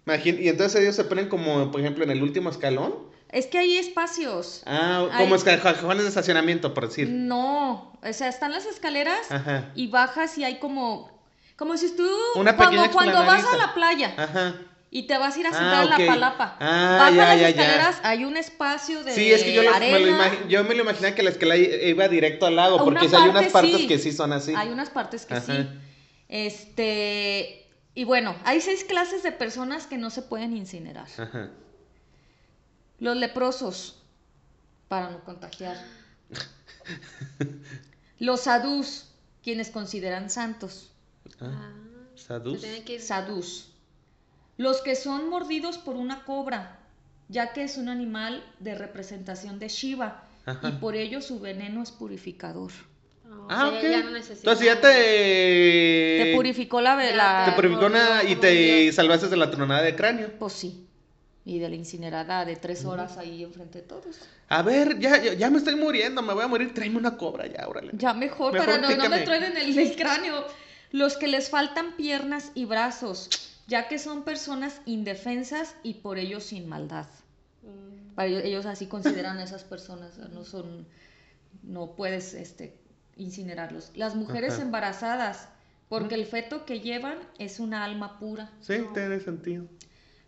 [0.10, 2.96] imagín- y entonces ellos se ponen como, por ejemplo, en el último escalón.
[3.32, 4.64] Es que hay espacios.
[4.66, 7.08] Ah, como esca- cajones de estacionamiento, por decir.
[7.10, 9.72] No, o sea, están las escaleras Ajá.
[9.76, 11.12] y bajas y hay como,
[11.56, 14.56] como si tú, Una como pequeña cuando vas a la playa Ajá.
[14.90, 16.00] y te vas a ir a Ah, sentar en ok.
[16.00, 16.58] la palapa.
[16.60, 17.50] Ah, Bajas ya, las ya, ya.
[17.50, 20.32] escaleras, hay un espacio de Sí, es que yo, lo- me lo arena.
[20.50, 23.30] yo me lo imaginaba que la escalera iba directo al lago, Una porque sí hay
[23.30, 23.88] unas parte partes sí.
[23.88, 24.56] que sí son así.
[24.58, 25.46] Hay unas partes que Ajá.
[25.46, 25.68] sí.
[26.30, 27.59] Este,
[28.00, 31.10] y bueno, hay seis clases de personas que no se pueden incinerar.
[31.18, 31.50] Ajá.
[32.98, 34.02] Los leprosos,
[34.88, 35.76] para no contagiar.
[38.20, 39.12] Los sadús,
[39.44, 40.92] quienes consideran santos.
[41.42, 41.74] Ah, Ah,
[42.16, 42.64] sadús.
[42.86, 43.74] que Sadús.
[44.56, 46.80] Los que son mordidos por una cobra,
[47.28, 50.70] ya que es un animal de representación de Shiva Ajá.
[50.70, 52.72] y por ello su veneno es purificador.
[53.52, 53.84] Ah, o sea, ok.
[53.84, 56.24] ya- ya no necesita- Entonces ya te...
[56.24, 56.96] Te purificó la...
[57.14, 58.96] la- Te purificó una y te Dios.
[58.96, 60.32] salvaste de la tronada de cráneo.
[60.38, 60.86] Pues sí.
[61.46, 64.20] Y de la incinerada de tres horas ahí enfrente de todos.
[64.50, 67.48] A ver, ya, ya, ya me estoy muriendo, me voy a morir, tráeme una cobra
[67.48, 67.92] ya, órale.
[67.94, 70.46] Ya mejor, Mejor para no, no me truenen el, el cráneo.
[70.92, 73.30] Los que les faltan piernas y brazos,
[73.68, 77.08] ya que son personas indefensas y por ello sin maldad.
[77.64, 80.88] Mm, Para ellos, ellos así consideran a esas personas, no son,
[81.64, 82.76] no puedes este,
[83.20, 83.92] incinerarlos.
[83.96, 84.64] Las mujeres Ajá.
[84.64, 85.48] embarazadas,
[85.88, 88.50] porque el feto que llevan es una alma pura.
[88.62, 89.66] Sí, tiene sentido.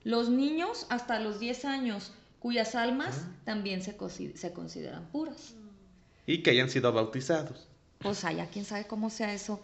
[0.03, 3.31] Los niños hasta los 10 años, cuyas almas Ah.
[3.45, 5.53] también se, consi- se consideran puras.
[6.25, 7.67] Y que hayan sido bautizados.
[7.99, 9.61] Pues allá, quién sabe cómo sea eso.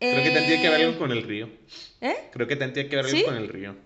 [0.00, 1.48] Creo que tendría que ver Eh, algo con el río.
[2.00, 2.16] ¿Eh?
[2.32, 3.24] Creo que tendría que ver algo ¿Sí?
[3.24, 3.76] con el río.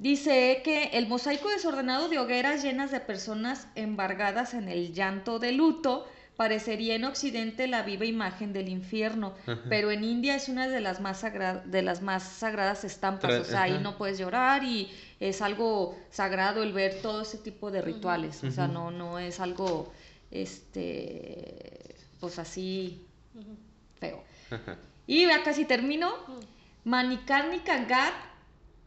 [0.00, 5.52] Dice que el mosaico desordenado de hogueras llenas de personas embargadas en el llanto de
[5.52, 6.04] luto
[6.42, 9.60] parecería en Occidente la viva imagen del infierno, Ajá.
[9.68, 13.40] pero en India es una de las más, sagra- de las más sagradas estampas, Tra-
[13.40, 17.70] o sea, ahí no puedes llorar y es algo sagrado el ver todo ese tipo
[17.70, 19.92] de rituales, o sea, no, no es algo,
[20.32, 23.04] este, pues así
[24.00, 24.22] feo.
[24.50, 24.76] Ajá.
[25.06, 26.10] Y ya casi termino.
[26.26, 26.88] Mm.
[26.90, 28.14] Manikarnika Ghat,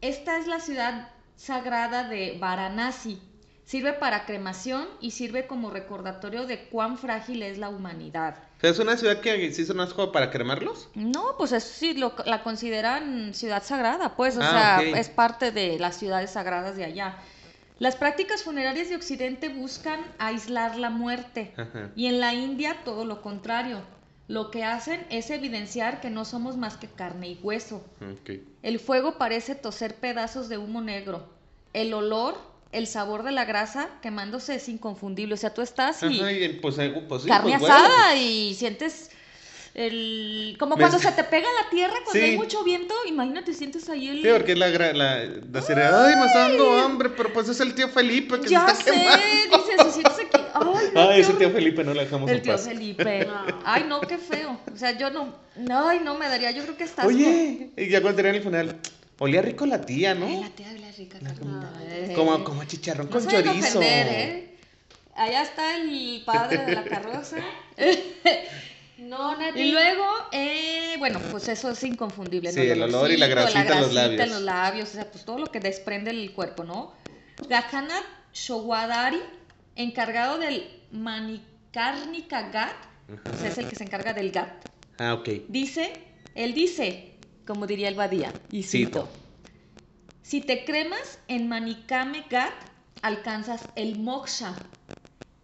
[0.02, 3.18] esta es la ciudad sagrada de Varanasi.
[3.66, 8.36] Sirve para cremación y sirve como recordatorio de cuán frágil es la humanidad.
[8.62, 10.88] Es una ciudad que se hizo unas juego para cremarlos.
[10.94, 15.50] No, pues es, sí, lo- la consideran ciudad sagrada, pues, o Ah, sea, es parte
[15.50, 17.18] de las ciudades sagradas de allá.
[17.80, 21.90] Las prácticas funerarias de Occidente buscan aislar la muerte Ajá.
[21.96, 23.80] y en la India todo lo contrario.
[24.28, 27.84] Lo que hacen es evidenciar que no somos más que carne y hueso.
[28.62, 31.28] El fuego parece toser pedazos de humo negro.
[31.74, 32.36] El olor,
[32.76, 35.34] el sabor de la grasa quemándose es inconfundible.
[35.34, 36.76] O sea, tú estás y Ajá, y pues,
[37.08, 39.10] pues sí, carne pues, bueno, asada y sientes
[39.74, 40.56] el...
[40.58, 42.20] Como Me- cuando se te pega la tierra cuando Sí.
[42.20, 42.94] hay mucho viento.
[43.06, 44.22] Imagínate, sientes ahí el...
[44.22, 47.60] Sí, porque es la, la, la serie, ay, me está dando hambre, pero pues es
[47.60, 49.58] el tío Felipe que ya se está sé, quemando.
[49.58, 50.42] dices, o sientes aquí...
[50.54, 51.50] Ay, no, Ay, qué ese tío.
[51.50, 52.64] Felipe no lo dejamos El en tío paz.
[52.64, 53.26] Felipe.
[53.26, 53.58] No.
[53.66, 54.58] Ay, no, qué feo.
[54.72, 55.34] O sea, yo no...
[55.70, 57.04] Ay, no, me daría, yo creo que estás...
[57.04, 58.76] Oye, y ya cuando tenían el funeral,
[59.18, 60.26] olía rico la tía, ¿no?
[60.26, 61.18] Ay, la tía de la rica
[61.88, 62.12] Eh.
[62.14, 63.78] Como, como chicharrón No con chorizo.
[63.78, 64.56] ofender, ¿eh?
[65.14, 67.36] Allá está el padre de la carroza.
[68.98, 69.60] No, Nati.
[69.60, 72.50] Y luego, eh, bueno, pues eso es inconfundible.
[72.50, 74.20] Sí, el olor y la grasita en los labios.
[74.22, 76.94] en los labios, o sea, pues todo lo que desprende el cuerpo, ¿no?
[77.46, 77.94] Gajana
[78.32, 79.20] Showadari,
[79.76, 82.72] encargado del Manikarnika Gat,
[83.34, 84.66] o sea, es el que se encarga del Gat,
[84.98, 85.28] Ah, ok.
[85.48, 85.92] dice,
[86.34, 87.12] él dice,
[87.46, 89.02] como diría el Badía, y Cito.
[89.02, 89.08] cito,
[90.22, 92.52] si te cremas en Manikame Gat,
[93.02, 94.54] alcanzas el moksha,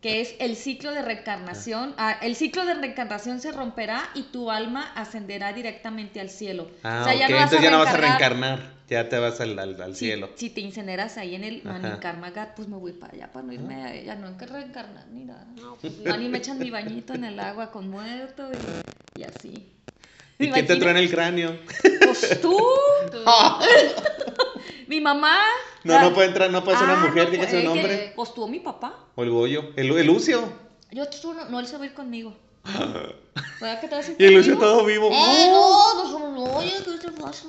[0.00, 1.94] que es el ciclo de reencarnación.
[1.96, 6.68] Ah, el ciclo de reencarnación se romperá y tu alma ascenderá directamente al cielo.
[6.82, 8.82] Ah, O sea, ya no Entonces ya no vas a reencarnar.
[8.88, 10.30] Ya te vas al, al, al Si, cielo.
[10.34, 11.78] si te incineras ahí en el Ajá.
[11.78, 14.44] Manikarma Gat, pues me voy para allá para no irme, a- ya no hay que
[14.46, 15.46] reencarnar ni nada.
[15.54, 19.22] No, pues No, ni me echan mi bañito en el agua con muerto y, y
[19.22, 19.72] así.
[20.46, 21.58] ¿Y quién te truena el cráneo?
[22.04, 22.56] Pues tú,
[23.10, 23.18] tú.
[24.88, 25.38] mi mamá.
[25.84, 28.12] No, no puede entrar, no puede ser una Ah, mujer, no dígase un hombre.
[28.14, 29.06] Pues tú, mi papá.
[29.14, 29.70] O el Goyo.
[29.76, 30.52] El, el Lucio.
[30.90, 32.36] Yo tú no, no, él se va a ir conmigo.
[33.60, 35.08] ¿Verdad que te vas a ir Y el Lucio todo vivo.
[35.10, 37.46] Eh, no, no, no, no, oye, ¿qué te pasa?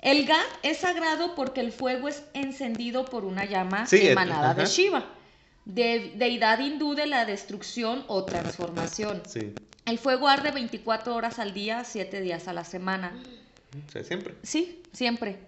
[0.00, 4.64] El Gat es sagrado porque el fuego es encendido por una llama Sí, emanada de.
[4.66, 5.04] Shiva,
[5.66, 9.22] de- deidad hindú de la destrucción o transformación.
[9.26, 9.56] Sí.
[9.90, 13.12] El fuego arde 24 horas al día, 7 días a la semana.
[13.88, 14.34] O sea, siempre.
[14.44, 15.38] Sí, siempre.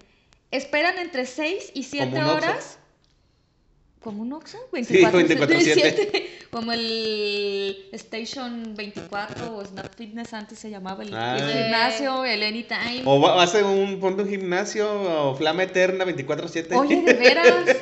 [0.50, 2.78] Esperan entre 6 y 7 Como horas.
[4.00, 4.59] ¿Como un Oxxo?
[4.72, 6.28] 24, 24/7.
[6.50, 11.37] Como el Station 24 o Snap Fitness antes se llamaba el, Ah.
[11.38, 13.02] el gimnasio, el Anytime.
[13.05, 14.90] O va, vas a un, ponte un gimnasio
[15.31, 16.74] o flama eterna 24-7.
[16.76, 17.76] Oye, de veras.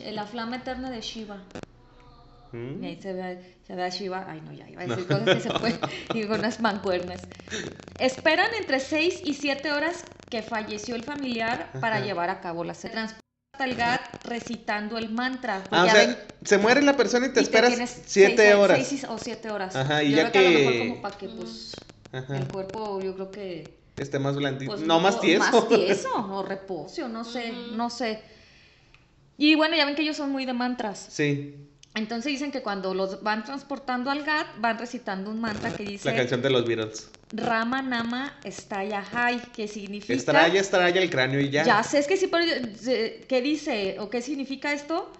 [0.10, 1.42] La flama eterna de Shiva.
[2.52, 2.82] Mm.
[2.82, 4.24] Y ahí se ve, se ve a Shiva.
[4.28, 5.78] Ay, no, ya iba a decir cosas que se pueden.
[6.14, 7.20] Y con unas mancuernas.
[7.98, 12.04] Esperan entre 6 y 7 horas que falleció el familiar para Ajá.
[12.04, 13.22] llevar a cabo la Se transporta
[13.60, 15.62] el GAT recitando el mantra.
[15.70, 18.54] Ah, o sea, ven- se muere la persona y te y esperas tienes 7 seis-
[18.54, 18.86] horas.
[18.86, 19.74] seis o 7 horas.
[19.76, 21.72] Ajá, y yo ya creo que a lo mejor que- como para que pues
[22.12, 22.36] Ajá.
[22.36, 24.72] el cuerpo, yo creo que Este más blandito.
[24.72, 25.40] pues, no, más o- tieso.
[25.52, 27.76] Más tieso, o reposo, no sé, Ujú.
[27.76, 28.20] no sé.
[29.38, 31.06] Y bueno, ya ven que ellos son muy de mantras.
[31.10, 31.56] Sí,
[31.96, 35.88] Entonces dicen que cuando los van transportando al GAT, van recitando un mantra que la
[35.88, 37.10] dice canción de los Beatles.
[37.32, 40.12] Rama Nama Estaya Hai, que significa...
[40.12, 41.64] Estralla, estralla el cráneo y ya.
[41.64, 42.44] Ya sé, es que sí, pero
[43.26, 45.10] ¿qué dice o qué significa esto?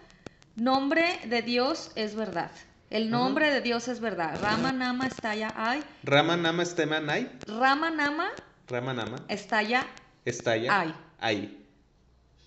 [0.54, 2.50] Nombre de Dios es verdad.
[2.90, 4.38] El nombre de Dios es verdad.
[4.42, 5.82] Rama Nama Estaya Hai.
[6.04, 7.28] Rama Nama Estema Nai.
[7.46, 8.28] Rama Nama
[8.68, 9.24] Rama Nama.
[9.28, 9.86] Estaya
[10.26, 10.80] Estalla.
[10.80, 10.94] Ay.
[11.20, 11.66] Ahí.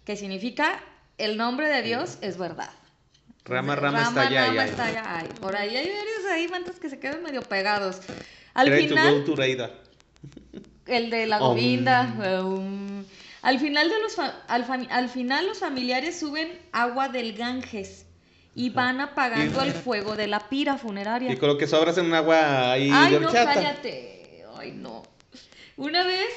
[0.05, 0.79] que significa
[1.17, 2.69] el nombre de Dios es verdad.
[3.45, 4.41] Rama, rama, Rama, estalla.
[4.41, 4.69] Nama, ahí, ahí.
[4.69, 5.27] Estaya Ai.
[5.39, 7.99] Por ahí hay varios ahí mantras que se quedan medio pegados.
[8.53, 9.41] Al Try to final, go to.
[10.85, 11.39] El de la.
[11.39, 12.13] Govinda.
[12.43, 13.03] um,
[13.41, 18.05] al, final de los al, al final los familiares suben agua del Ganges
[18.55, 21.31] y van apagando el fuego de la pira funeraria.
[21.31, 24.43] Y con lo que sobras en un agua ahí Ay, de no, cállate.
[24.57, 25.03] Ay, no.
[25.77, 26.27] Una vez,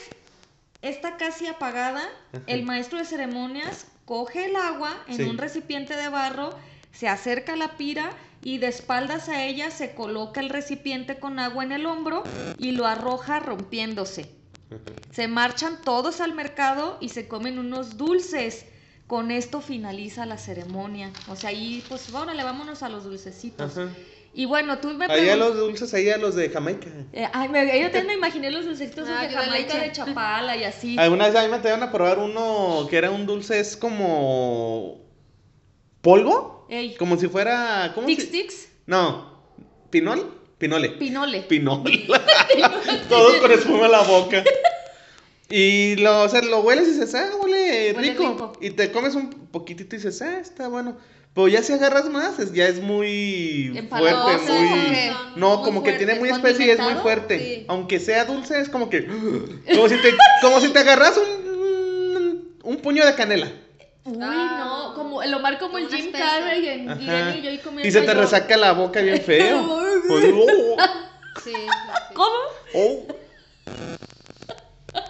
[0.82, 2.08] está casi apagada,
[2.46, 5.22] el maestro de ceremonias coge el agua en Sí.
[5.24, 6.50] un recipiente de barro,
[6.92, 8.10] se acerca a la pira
[8.44, 12.24] y de espaldas a ella se coloca el recipiente con agua en el hombro
[12.58, 14.30] y lo arroja rompiéndose.
[15.12, 18.66] Se marchan todos al mercado y se comen unos dulces.
[19.06, 21.10] Con esto finaliza la ceremonia.
[21.28, 23.76] O sea, ahí, pues, órale, vámonos a los dulcecitos.
[23.76, 23.90] Ajá.
[24.32, 26.88] Y bueno, tú me Ahí a pregun- los dulces, ahí a los de Jamaica.
[27.12, 30.56] eh, ay, me, yo también me imaginé los dulcecitos Ah, de de Jamaica de Chapala
[30.56, 30.96] y así.
[30.98, 35.02] Alguna vez a mí me te a probar uno que era un dulce, es como.
[36.00, 36.61] ¿Polvo?
[36.72, 37.92] Ey, Como si fuera.
[37.94, 39.30] ¿Cómo Tix se- Tix, No.
[39.90, 40.38] ¿Pinol?
[40.56, 40.88] Pinole.
[40.90, 41.40] Pinole.
[41.42, 41.82] Pinol.
[43.10, 44.42] Todo con espuma en la boca.
[45.50, 48.22] Y lo, o sea, lo hueles y dices, ah, huele Huele rico.
[48.30, 48.52] rico.
[48.62, 50.96] Y te comes un poquitito y dices, ah, está bueno.
[51.34, 55.10] Pero ya si agarras más, es- ya es muy fuerte, muy...
[55.36, 57.38] No, Muy como que tiene muy especie y es muy fuerte.
[57.38, 57.64] Sí.
[57.68, 59.04] Aunque sea dulce, es como que...
[59.74, 63.52] Como si te, como si te agarras un, un puño de canela.
[64.04, 64.56] Uy, Ah.
[64.64, 66.26] no, como el Omar como el Jim especie.
[66.26, 67.00] Carrey en.
[67.00, 69.64] Irene y yo y comiendo Y se te resaca la boca bien feo.
[70.08, 70.76] Pues, oh,
[71.44, 71.66] Sí, sí.
[72.14, 72.36] ¿Cómo?
[72.74, 73.06] oh.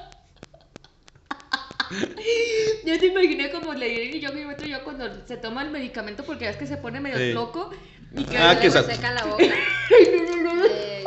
[2.84, 5.70] Yo te imaginé como le Irene y yo mi momento yo cuando se toma el
[5.70, 7.32] medicamento porque es que se pone medio Sí.
[7.32, 7.70] loco
[8.16, 9.44] y que Ah, Le que sa- seca la boca.
[9.44, 11.04] Eh,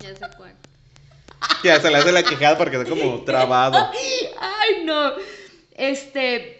[0.00, 0.54] ya sé cuál.
[1.64, 3.90] Ya se le hace la quejada porque está como trabado.
[4.40, 5.12] Ay, no.
[5.72, 6.53] Este.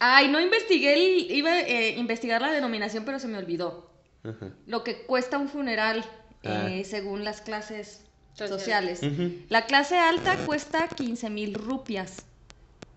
[0.00, 1.30] Ay, no investigué el.
[1.30, 3.90] Iba a eh, investigar la denominación, pero se me olvidó.
[4.24, 4.50] Ajá.
[4.66, 6.04] Lo que cuesta un funeral
[6.42, 6.68] Ah.
[6.70, 8.00] eh, según las clases
[8.34, 9.00] Sociales.
[9.50, 12.24] La clase alta cuesta 15 mil rupias.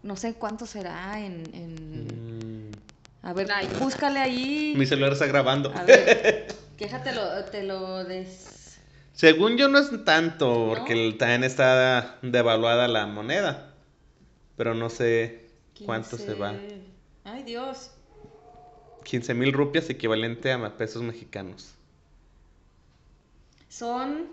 [0.01, 1.49] No sé cuánto será en.
[1.53, 2.77] en- Mm,
[3.23, 3.79] A ver, Ay, no.
[3.79, 4.73] búscale ahí.
[4.77, 5.73] Mi celular está grabando.
[5.75, 6.47] A ver,
[6.79, 8.79] déjate lo, te lo des.
[9.11, 13.73] Según yo no es tanto, porque el- también está devaluada la moneda.
[14.55, 15.49] Pero no sé
[15.85, 16.53] cuánto se va.
[17.33, 17.35] 15.
[17.35, 17.91] Ay, Dios.
[19.03, 21.73] 15 mil rupias equivalente a pesos mexicanos.
[23.69, 24.27] Son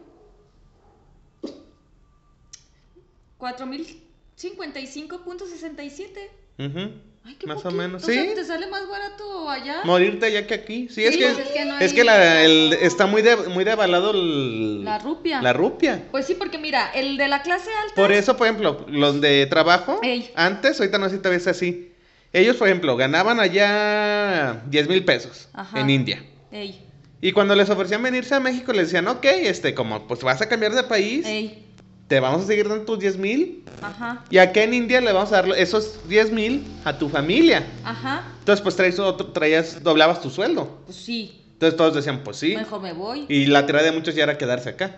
[3.38, 6.28] 4.055.67.
[6.58, 6.92] Ujú,
[7.24, 8.32] Ay, qué Más o menos, O sea, sí.
[8.34, 9.80] ¿Te sale más barato allá?
[9.84, 10.88] Morirte allá que aquí.
[10.90, 12.84] Sí, es que, pues es que no es hay que la- el- caso.
[12.86, 15.40] está muy, de, muy devaluado el- La rupia.
[15.42, 16.06] La rupia.
[16.10, 17.94] Pues sí, porque mira, el de la clase alta.
[17.94, 20.30] Por eso, por ejemplo, los de trabajo, Ey.
[20.34, 21.89] antes, ahorita no sé si todavía es así.
[22.32, 25.80] Ellos, por ejemplo, ganaban allá 10 mil pesos Ajá.
[25.80, 26.24] en India.
[26.52, 26.84] Ey,
[27.20, 30.48] Y cuando les ofrecían venirse a México, les decían, ok, este, como pues vas a
[30.48, 31.66] cambiar de país, ey,
[32.06, 33.64] te vamos a seguir dando tus 10 mil.
[33.82, 37.66] ajá, Y acá en India le vamos a dar esos 10 mil a tu familia.
[37.84, 38.24] ajá.
[38.38, 40.82] Entonces, pues traes otro, traías, doblabas tu sueldo.
[40.86, 42.56] Pues sí, Entonces todos decían, pues sí.
[42.56, 43.26] mejor me voy.
[43.28, 44.96] Y la tirada de muchos ya era quedarse acá.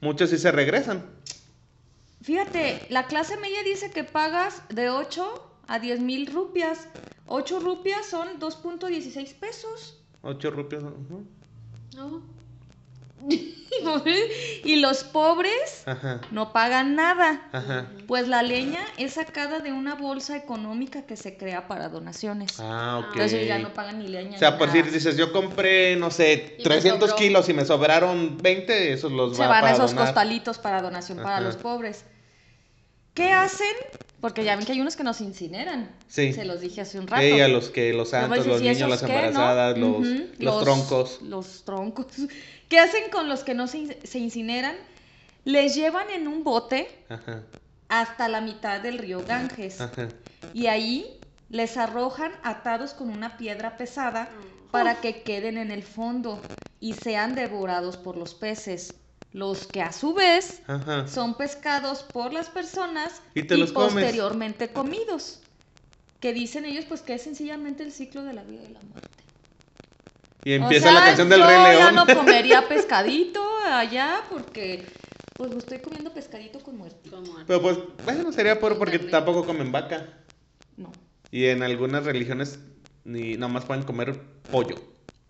[0.00, 1.04] Muchos sí se regresan.
[2.22, 6.88] Fíjate, la clase media dice que pagas de 8 a 10 mil rupias.
[7.26, 10.00] 8 rupias son 2.16 pesos.
[10.22, 10.82] 8 rupias.
[11.94, 12.22] No.
[14.64, 17.48] y los pobres Ajá, no pagan nada.
[17.52, 17.86] ajá.
[18.06, 22.60] Pues la leña es sacada de una bolsa económica que se crea para donaciones.
[22.60, 23.12] Ah, ok.
[23.14, 24.36] Entonces ya no pagan ni leña.
[24.36, 27.20] O sea, por decir, dices, yo compré, no sé, Y me 300 sobró.
[27.22, 30.06] kilos y me sobraron 20, esos los se va van para esos donar.
[30.06, 32.04] costalitos para donación para los pobres.
[33.18, 33.66] ¿Qué hacen?
[34.20, 35.90] Porque ya ven que hay unos que nos incineran.
[36.08, 36.32] Sí.
[36.32, 37.22] Se los dije hace un rato.
[37.22, 39.12] Ey, a los que, los santos, los ¿y niños, las qué, no?
[39.18, 41.22] embarazadas, los, troncos.
[41.22, 42.06] Los troncos.
[42.68, 44.74] ¿Qué hacen con los que no se, in- se incineran?
[45.44, 47.42] Les llevan en un bote Ajá,
[47.88, 49.80] hasta la mitad del río Ganges.
[49.80, 50.08] ajá.
[50.52, 54.28] Y ahí les arrojan atados con una piedra pesada
[54.70, 56.42] para que queden en el fondo
[56.80, 58.96] y sean devorados por los peces.
[59.38, 61.06] Los que a su vez Ajá.
[61.06, 63.92] son pescados por las personas Y te los comes.
[63.92, 65.38] posteriormente comidos.
[66.18, 69.08] Que dicen ellos pues que es sencillamente el ciclo de la vida y la muerte.
[70.42, 71.94] Y O empieza sea, la canción del yo Rey ya León.
[71.94, 74.84] no comería pescadito allá porque
[75.36, 77.08] pues lo estoy comiendo pescadito con muerte.
[77.46, 80.04] Pero pues, bueno, sería por, porque tampoco comen vaca.
[80.76, 80.90] No.
[81.30, 82.58] Y en algunas religiones
[83.04, 84.20] ni nomás pueden comer
[84.50, 84.80] pollo.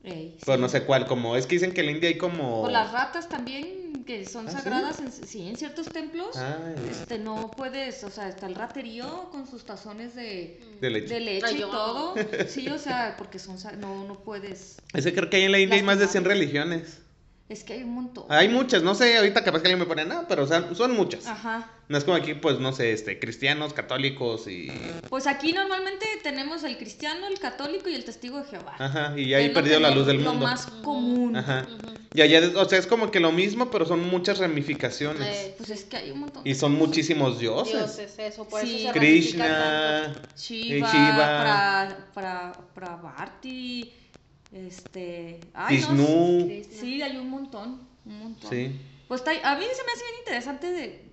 [0.03, 0.63] Ey, Pero sí.
[0.63, 2.63] no sé cuál, como es que dicen que en la India hay como...
[2.63, 3.67] O las ratas también,
[4.07, 4.57] que son ¿Ah, sí?
[4.57, 6.37] sagradas, en, sí, en ciertos templos.
[6.37, 11.15] Ay, Este, no puedes, o sea, está el raterío con sus tazones de, de leche.
[11.15, 12.15] de leche Ay, y yo todo.
[12.49, 14.77] Sí, o sea, porque son, no, no puedes.
[14.95, 16.39] Ese creo que hay en la India hay más de 100 Lastimar.
[16.39, 16.99] religiones.
[17.49, 18.25] Es que hay un montón.
[18.29, 20.95] Hay muchas, no sé, ahorita capaz que alguien me pone nada, pero o sea, son
[20.95, 21.27] muchas.
[21.27, 21.71] Ajá.
[21.89, 24.71] No es como aquí, pues, no sé, este, cristianos, católicos y...
[25.09, 28.77] Pues aquí normalmente tenemos el cristiano, el católico y el testigo de Jehová.
[28.79, 30.45] Ajá, y ahí lo perdido la luz del Lo mundo.
[30.47, 31.35] más común.
[31.37, 31.67] Ajá.
[32.13, 35.27] Y allá, o sea, es como que lo mismo, pero son muchas ramificaciones.
[35.27, 36.43] Eh, Pues es que hay un montón.
[36.47, 37.73] Y son muchísimos dioses.
[37.73, 38.83] Dios es eso, por Sí.
[38.85, 40.29] eso se Krishna, tanto.
[40.37, 41.41] Shiva, Shiva.
[41.41, 43.95] Pra, pra, Pravarti,
[44.53, 45.41] este...
[45.55, 46.47] ay, no.
[46.81, 48.51] Sí, hay un montón, un montón.
[48.51, 48.81] Sí.
[49.09, 51.09] Pues está, a mí se me hace bien interesante de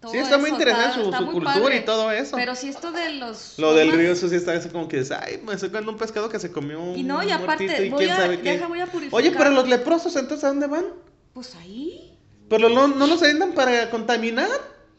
[0.00, 1.76] todo Sí, está muy eso, interesante su, está su muy cultura padre.
[1.76, 2.36] y todo eso.
[2.36, 3.58] Pero si esto de los...
[3.58, 5.98] Lo del río, eso sí está eso como que dices, ay, me estoy comiendo un
[5.98, 8.52] pescado que se comió un Y no, y aparte, y voy quién a- sabe qué.
[8.52, 9.18] deja, voy a purificar.
[9.20, 10.86] Oye, pero los leprosos, entonces, ¿a dónde van?
[11.34, 12.16] Pues ahí.
[12.48, 14.48] Pero no, no los avientan para contaminar.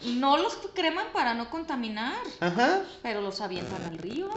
[0.06, 4.30] No los creman para no contaminar, Ajá, pero los avientan al río.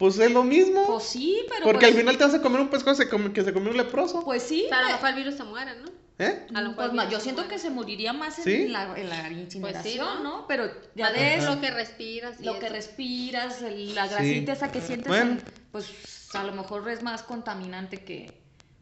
[0.00, 0.84] Pues es lo mismo.
[0.86, 3.08] Pues sí, pero Porque pues, al final te vas a comer un pescado que se
[3.10, 4.24] come- que se comió un leproso.
[4.24, 4.64] Pues sí.
[4.64, 6.00] O sea, a lo pe- mejor el virus se muere, ¿no?
[6.18, 6.46] ¿Eh?
[6.54, 7.54] a lo pues, yo siento muere.
[7.56, 10.38] que se moriría más en, Pues la, en la incineración, ¿no?
[10.40, 10.46] ¿no?
[10.48, 14.14] Pero ya ves lo que respiras lo que respiras, el- la Sí.
[14.14, 15.32] grasita esa que sientes, Bueno.
[15.32, 15.42] en-
[15.72, 15.86] pues
[16.34, 18.32] a lo mejor es más contaminante que...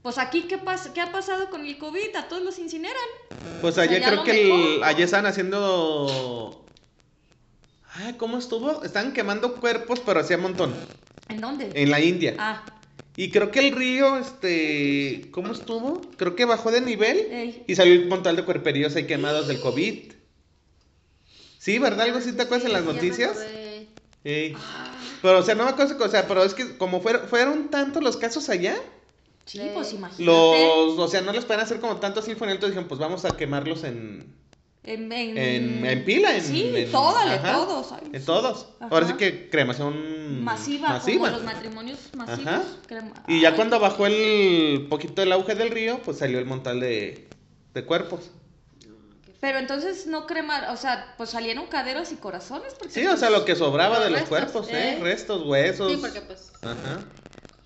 [0.02, 2.14] Pues aquí, ¿qué, pas- ¿qué ha pasado con el COVID?
[2.16, 2.96] A todos los incineran.
[3.60, 6.64] Pues ya creo que el, allá estaban haciendo...
[7.94, 8.82] Ay, ¿cómo estuvo?
[8.84, 10.74] Estaban quemando cuerpos, pero hacía un montón.
[11.28, 11.72] ¿En dónde?
[11.74, 12.34] En la India.
[12.38, 12.62] Ah,
[13.16, 16.10] Y creo que el río, este, ¿cómo estuvo?
[16.16, 17.64] Creo que bajó de nivel Ey.
[17.66, 20.12] y salió un montón de cuerperíos ahí quemados del COVID.
[21.58, 22.02] Sí, ¿verdad?
[22.02, 23.36] ¿Algo así te acuerdas en las noticias?
[24.24, 24.56] Ey.
[25.22, 28.02] Pero, o sea, no me acuerdo, o sea, pero es que como fueron, fueron tantos
[28.02, 28.76] los casos allá,
[29.44, 29.70] sí, Sí.
[29.74, 30.24] pues imagínate.
[30.24, 33.36] los, o sea, no les pueden hacer como tantos así, entonces dijeron, pues vamos a
[33.36, 34.32] quemarlos en,
[34.88, 37.92] En, en, en, en pila, en, Sí, en- tódale, ajá, todos.
[37.92, 38.26] ay, En sí.
[38.26, 38.68] todos.
[38.80, 38.88] Ajá.
[38.90, 41.26] Ahora sí que cremación Masiva, masiva.
[41.28, 42.46] como los matrimonios masivos.
[42.46, 42.62] Ajá.
[42.86, 46.46] crema- Y ya Ay, cuando bajó el poquito el auge del río, pues salió el
[46.46, 47.28] montal de,
[47.74, 48.30] de cuerpos.
[49.40, 52.74] Pero entonces no cremar, o sea, pues salieron caderos y corazones.
[52.74, 54.96] Porque, Sí, o sea, lo que sobraba de los restos, cuerpos, ¿eh?
[54.96, 54.98] ¿eh?
[55.02, 55.92] Restos, huesos.
[55.92, 56.50] Sí, porque pues.
[56.62, 57.04] Ajá.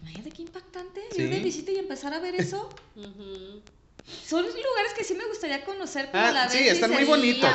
[0.01, 1.01] Imagínate qué impactante.
[1.13, 1.23] Sí.
[1.23, 2.69] Ir de visita y empezar a ver eso.
[2.97, 3.63] ujú.
[4.05, 7.05] Son lugares que sí me gustaría conocer, pero a Ah, la vez sí, están muy
[7.05, 7.49] bonitos.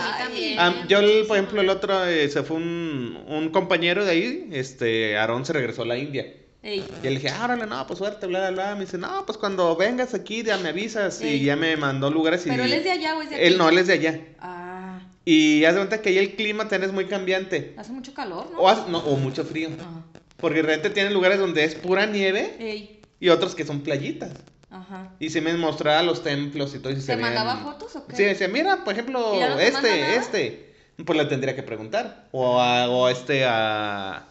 [0.57, 4.49] Ah, yo, el- por ejemplo, el otro, eh, se fue un, un compañero de ahí,
[4.51, 6.33] este, Aarón se regresó a la India.
[6.63, 8.75] Ey, Y le dije, ah, órale, no, pues suerte, bla, bla, bla.
[8.75, 11.21] Me dice, no, pues cuando vengas aquí ya me avisas.
[11.21, 11.35] Ey.
[11.41, 12.49] Y ya me mandó lugares y...
[12.49, 13.45] Pero él es de allá o es de aquí.
[13.45, 14.21] Él no, él es de allá.
[14.39, 17.73] Ah, Y haz de cuenta que ahí el clima es muy cambiante.
[17.77, 18.59] hace mucho calor, ¿no?
[18.59, 19.69] O, hace- no, o mucho frío.
[19.79, 20.03] Ajá.
[20.37, 24.31] Porque de repente tienen lugares donde es pura nieve Ey, y otros que son playitas.
[24.79, 25.11] Ajá.
[25.19, 26.91] Y se me mostraba los templos y todo.
[26.93, 28.15] Y se ¿Te veían- mandaba fotos o qué?
[28.15, 30.75] Sí, decía, mira, por ejemplo, ¿Y ya no te manda este, este.
[31.05, 32.27] Pues le tendría que preguntar.
[32.31, 34.29] O a, o a este, a...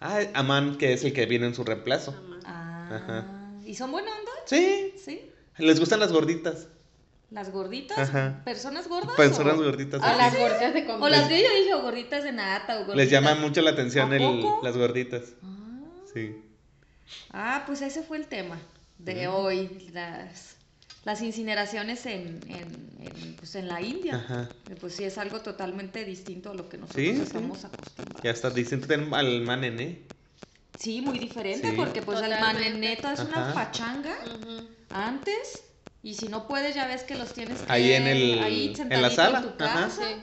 [0.00, 2.14] A Aman, que es el que viene en su reemplazo.
[2.44, 3.24] Ah, Ajá.
[3.64, 4.30] ¿y son buena onda?
[4.44, 5.30] Sí, Sí.
[5.58, 6.68] les gustan las gorditas.
[7.30, 7.98] ¿Las gorditas?
[7.98, 8.42] Ajá.
[8.44, 9.16] ¿Personas gordas?
[9.16, 9.64] Personas o...
[9.64, 10.02] gorditas.
[10.02, 10.18] A así.
[10.18, 11.10] las gordas de O comer.
[11.10, 12.96] las que yo dije, o gorditas de nata o gorditas.
[12.96, 15.22] Les llama mucho la atención ¿A el, las gorditas.
[15.42, 15.80] Ah.
[16.12, 16.36] Sí.
[17.32, 18.58] Ah, pues ese fue el tema
[18.98, 20.56] de hoy, las,
[21.04, 24.16] las incineraciones en, en, en, pues en la India.
[24.16, 24.50] Ajá.
[24.70, 27.22] Eh, Pues sí, es algo totalmente distinto a lo que nosotros Sí, sí.
[27.22, 28.22] estamos acostumbrados.
[28.22, 30.02] Ya está distinto del- al manené.
[30.76, 31.76] Sí, muy diferente, Sí.
[31.76, 32.70] porque pues el Totalmente.
[32.70, 34.16] maneneto es una pachanga
[34.90, 35.62] antes,
[36.02, 38.70] y si no puedes, ya ves que los tienes que- Ahí en el- ahí en
[39.02, 39.74] la sentadito sala, tu ajá.
[39.84, 40.08] casa.
[40.08, 40.20] Sí,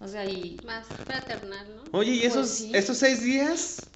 [0.00, 1.82] O sea, y más fraternal, ¿no?
[1.96, 2.72] Oye, ¿y Pues esos, sí.
[2.74, 3.86] esos seis días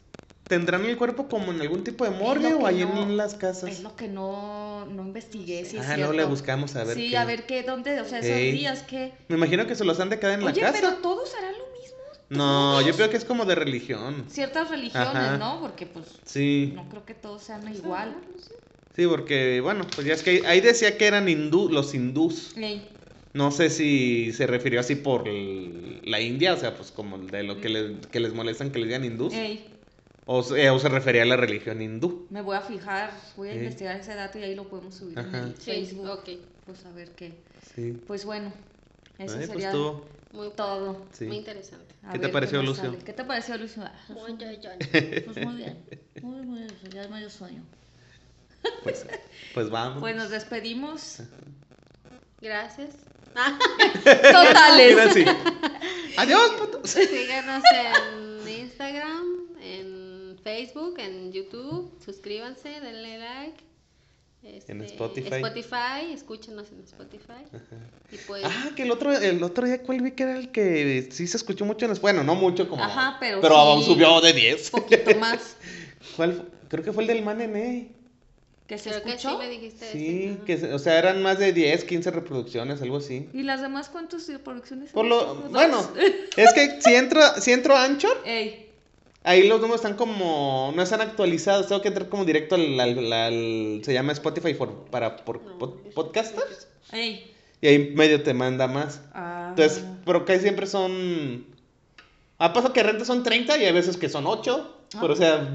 [0.49, 3.71] tendrán el cuerpo como en algún tipo de morgue o ahí no- en las casas?
[3.71, 6.97] es lo que no, no investigué, si es ah, luego le buscamos a ver.
[6.97, 7.17] sí, qué.
[7.19, 8.53] a ver qué, dónde, o sea, esos Ey.
[8.53, 9.13] días que...
[9.29, 10.79] Me imagino que se los han de quedar en Oye, la casa.
[10.81, 11.97] pero todos harán lo mismo.
[12.29, 14.25] No, yo creo que es como de religión.
[14.29, 15.39] Ciertas religiones, Ajá.
[15.39, 15.61] ¿no?
[15.61, 18.15] Porque pues Sí, no creo que todos sean igual.
[18.97, 22.57] sí, porque, bueno, pues ya es que ahí decía que eran hindú, los hindús.
[22.57, 22.89] Ey,
[23.33, 27.43] No sé si se refirió así por el- la India, o sea, pues como de
[27.43, 29.35] lo que, le- que les molestan que les digan hindús.
[29.35, 29.67] ey,
[30.29, 32.27] O, se- o se refería a la religión hindú.
[32.31, 35.27] me voy a fijar, voy a investigar ese dato y ahí lo podemos subir en
[35.27, 35.39] Ajá.
[35.45, 36.09] el Sí, Facebook.
[36.09, 36.29] ok.
[36.67, 37.33] Pues a ver qué.
[37.75, 37.93] Sí.
[38.09, 38.53] Pues bueno,
[39.19, 41.07] eso Ay, pues sería estuvo- Muy, todo.
[41.13, 41.27] sí.
[41.27, 41.95] muy interesante.
[42.05, 42.97] A ¿Qué te pareció, Lucio?
[43.05, 43.85] ¿Qué te pareció, Lucio?
[43.85, 43.95] Ay.
[45.27, 45.79] Pues muy bien.
[46.23, 46.71] Muy, muy bien.
[46.93, 47.63] Ya es medio sueño.
[48.83, 49.07] Pues,
[49.55, 50.01] pues vamos.
[50.01, 51.19] Pues nos despedimos.
[52.41, 52.91] Gracias.
[54.05, 55.15] Totales.
[55.15, 55.25] sí.
[56.17, 56.91] Adiós, putos.
[56.91, 59.25] síganos en Instagram,
[59.61, 60.06] en
[60.47, 61.91] Facebook, en YouTube.
[62.05, 63.65] Suscríbanse, denle like.
[64.45, 65.29] Este, En Spotify.
[65.35, 67.43] Spotify, escúchenos en Spotify.
[68.13, 71.09] Y pues, Ah, que el otro, el otro día, ¿cuál vi que era el que
[71.11, 72.85] sí se escuchó mucho en Bueno, no mucho como.
[72.85, 73.87] Ajá, pero Pero sí.
[73.87, 74.71] subió de 10.
[74.71, 75.57] poquito más.
[76.15, 76.33] ¿Cuál?
[76.35, 76.45] fue?
[76.69, 77.89] Creo que fue el del Manené.
[78.69, 79.39] ¿Que se creo que sí escuchó?
[79.39, 83.29] me dijiste Sí, que, o sea, eran más de 10, 15 reproducciones, algo así.
[83.33, 84.91] ¿Y las demás cuántas reproducciones?
[84.93, 85.89] Por lo, bueno,
[86.37, 88.66] es que si entro, si entro a Anchor, Ey,
[89.27, 93.13] ahí los números están como, no están actualizados, tengo que entrar como directo al, al-
[93.13, 97.33] al- se llama Spotify for- para por, No, pod- podcasters, ey.
[97.61, 99.01] y ahí medio te manda más.
[99.13, 99.49] Ah.
[99.51, 101.45] Entonces, pero casi siempre son,
[102.39, 104.99] a paso que renta son 30 y hay veces que son 8, Ah.
[105.01, 105.49] pero o sea,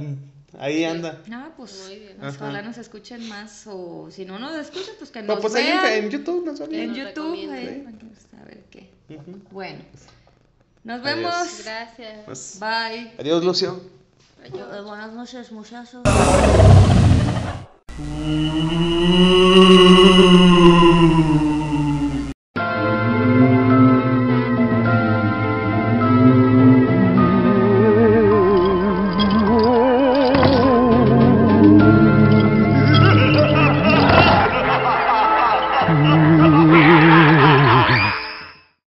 [0.59, 0.84] ahí Sí.
[0.84, 1.22] anda.
[1.32, 2.17] Ah, pues Muy bien.
[2.24, 5.67] ojalá nos escuchen más o si no nos escuchan, pues que Pero nos pues ahí
[5.67, 6.84] en, en YouTube no sabía.
[6.84, 7.24] en nos YouTube.
[7.36, 7.88] recomienden.
[7.88, 8.89] ahí, a ver qué.
[9.51, 9.80] Bueno,
[10.84, 11.15] nos Adiós.
[11.15, 11.63] vemos.
[11.63, 12.25] Gracias.
[12.25, 13.13] Pues, Bye.
[13.19, 13.82] adiós, Lucio.
[14.43, 14.84] Adiós.
[14.84, 16.01] Buenas noches, muchachos.
[17.97, 18.61] Mm.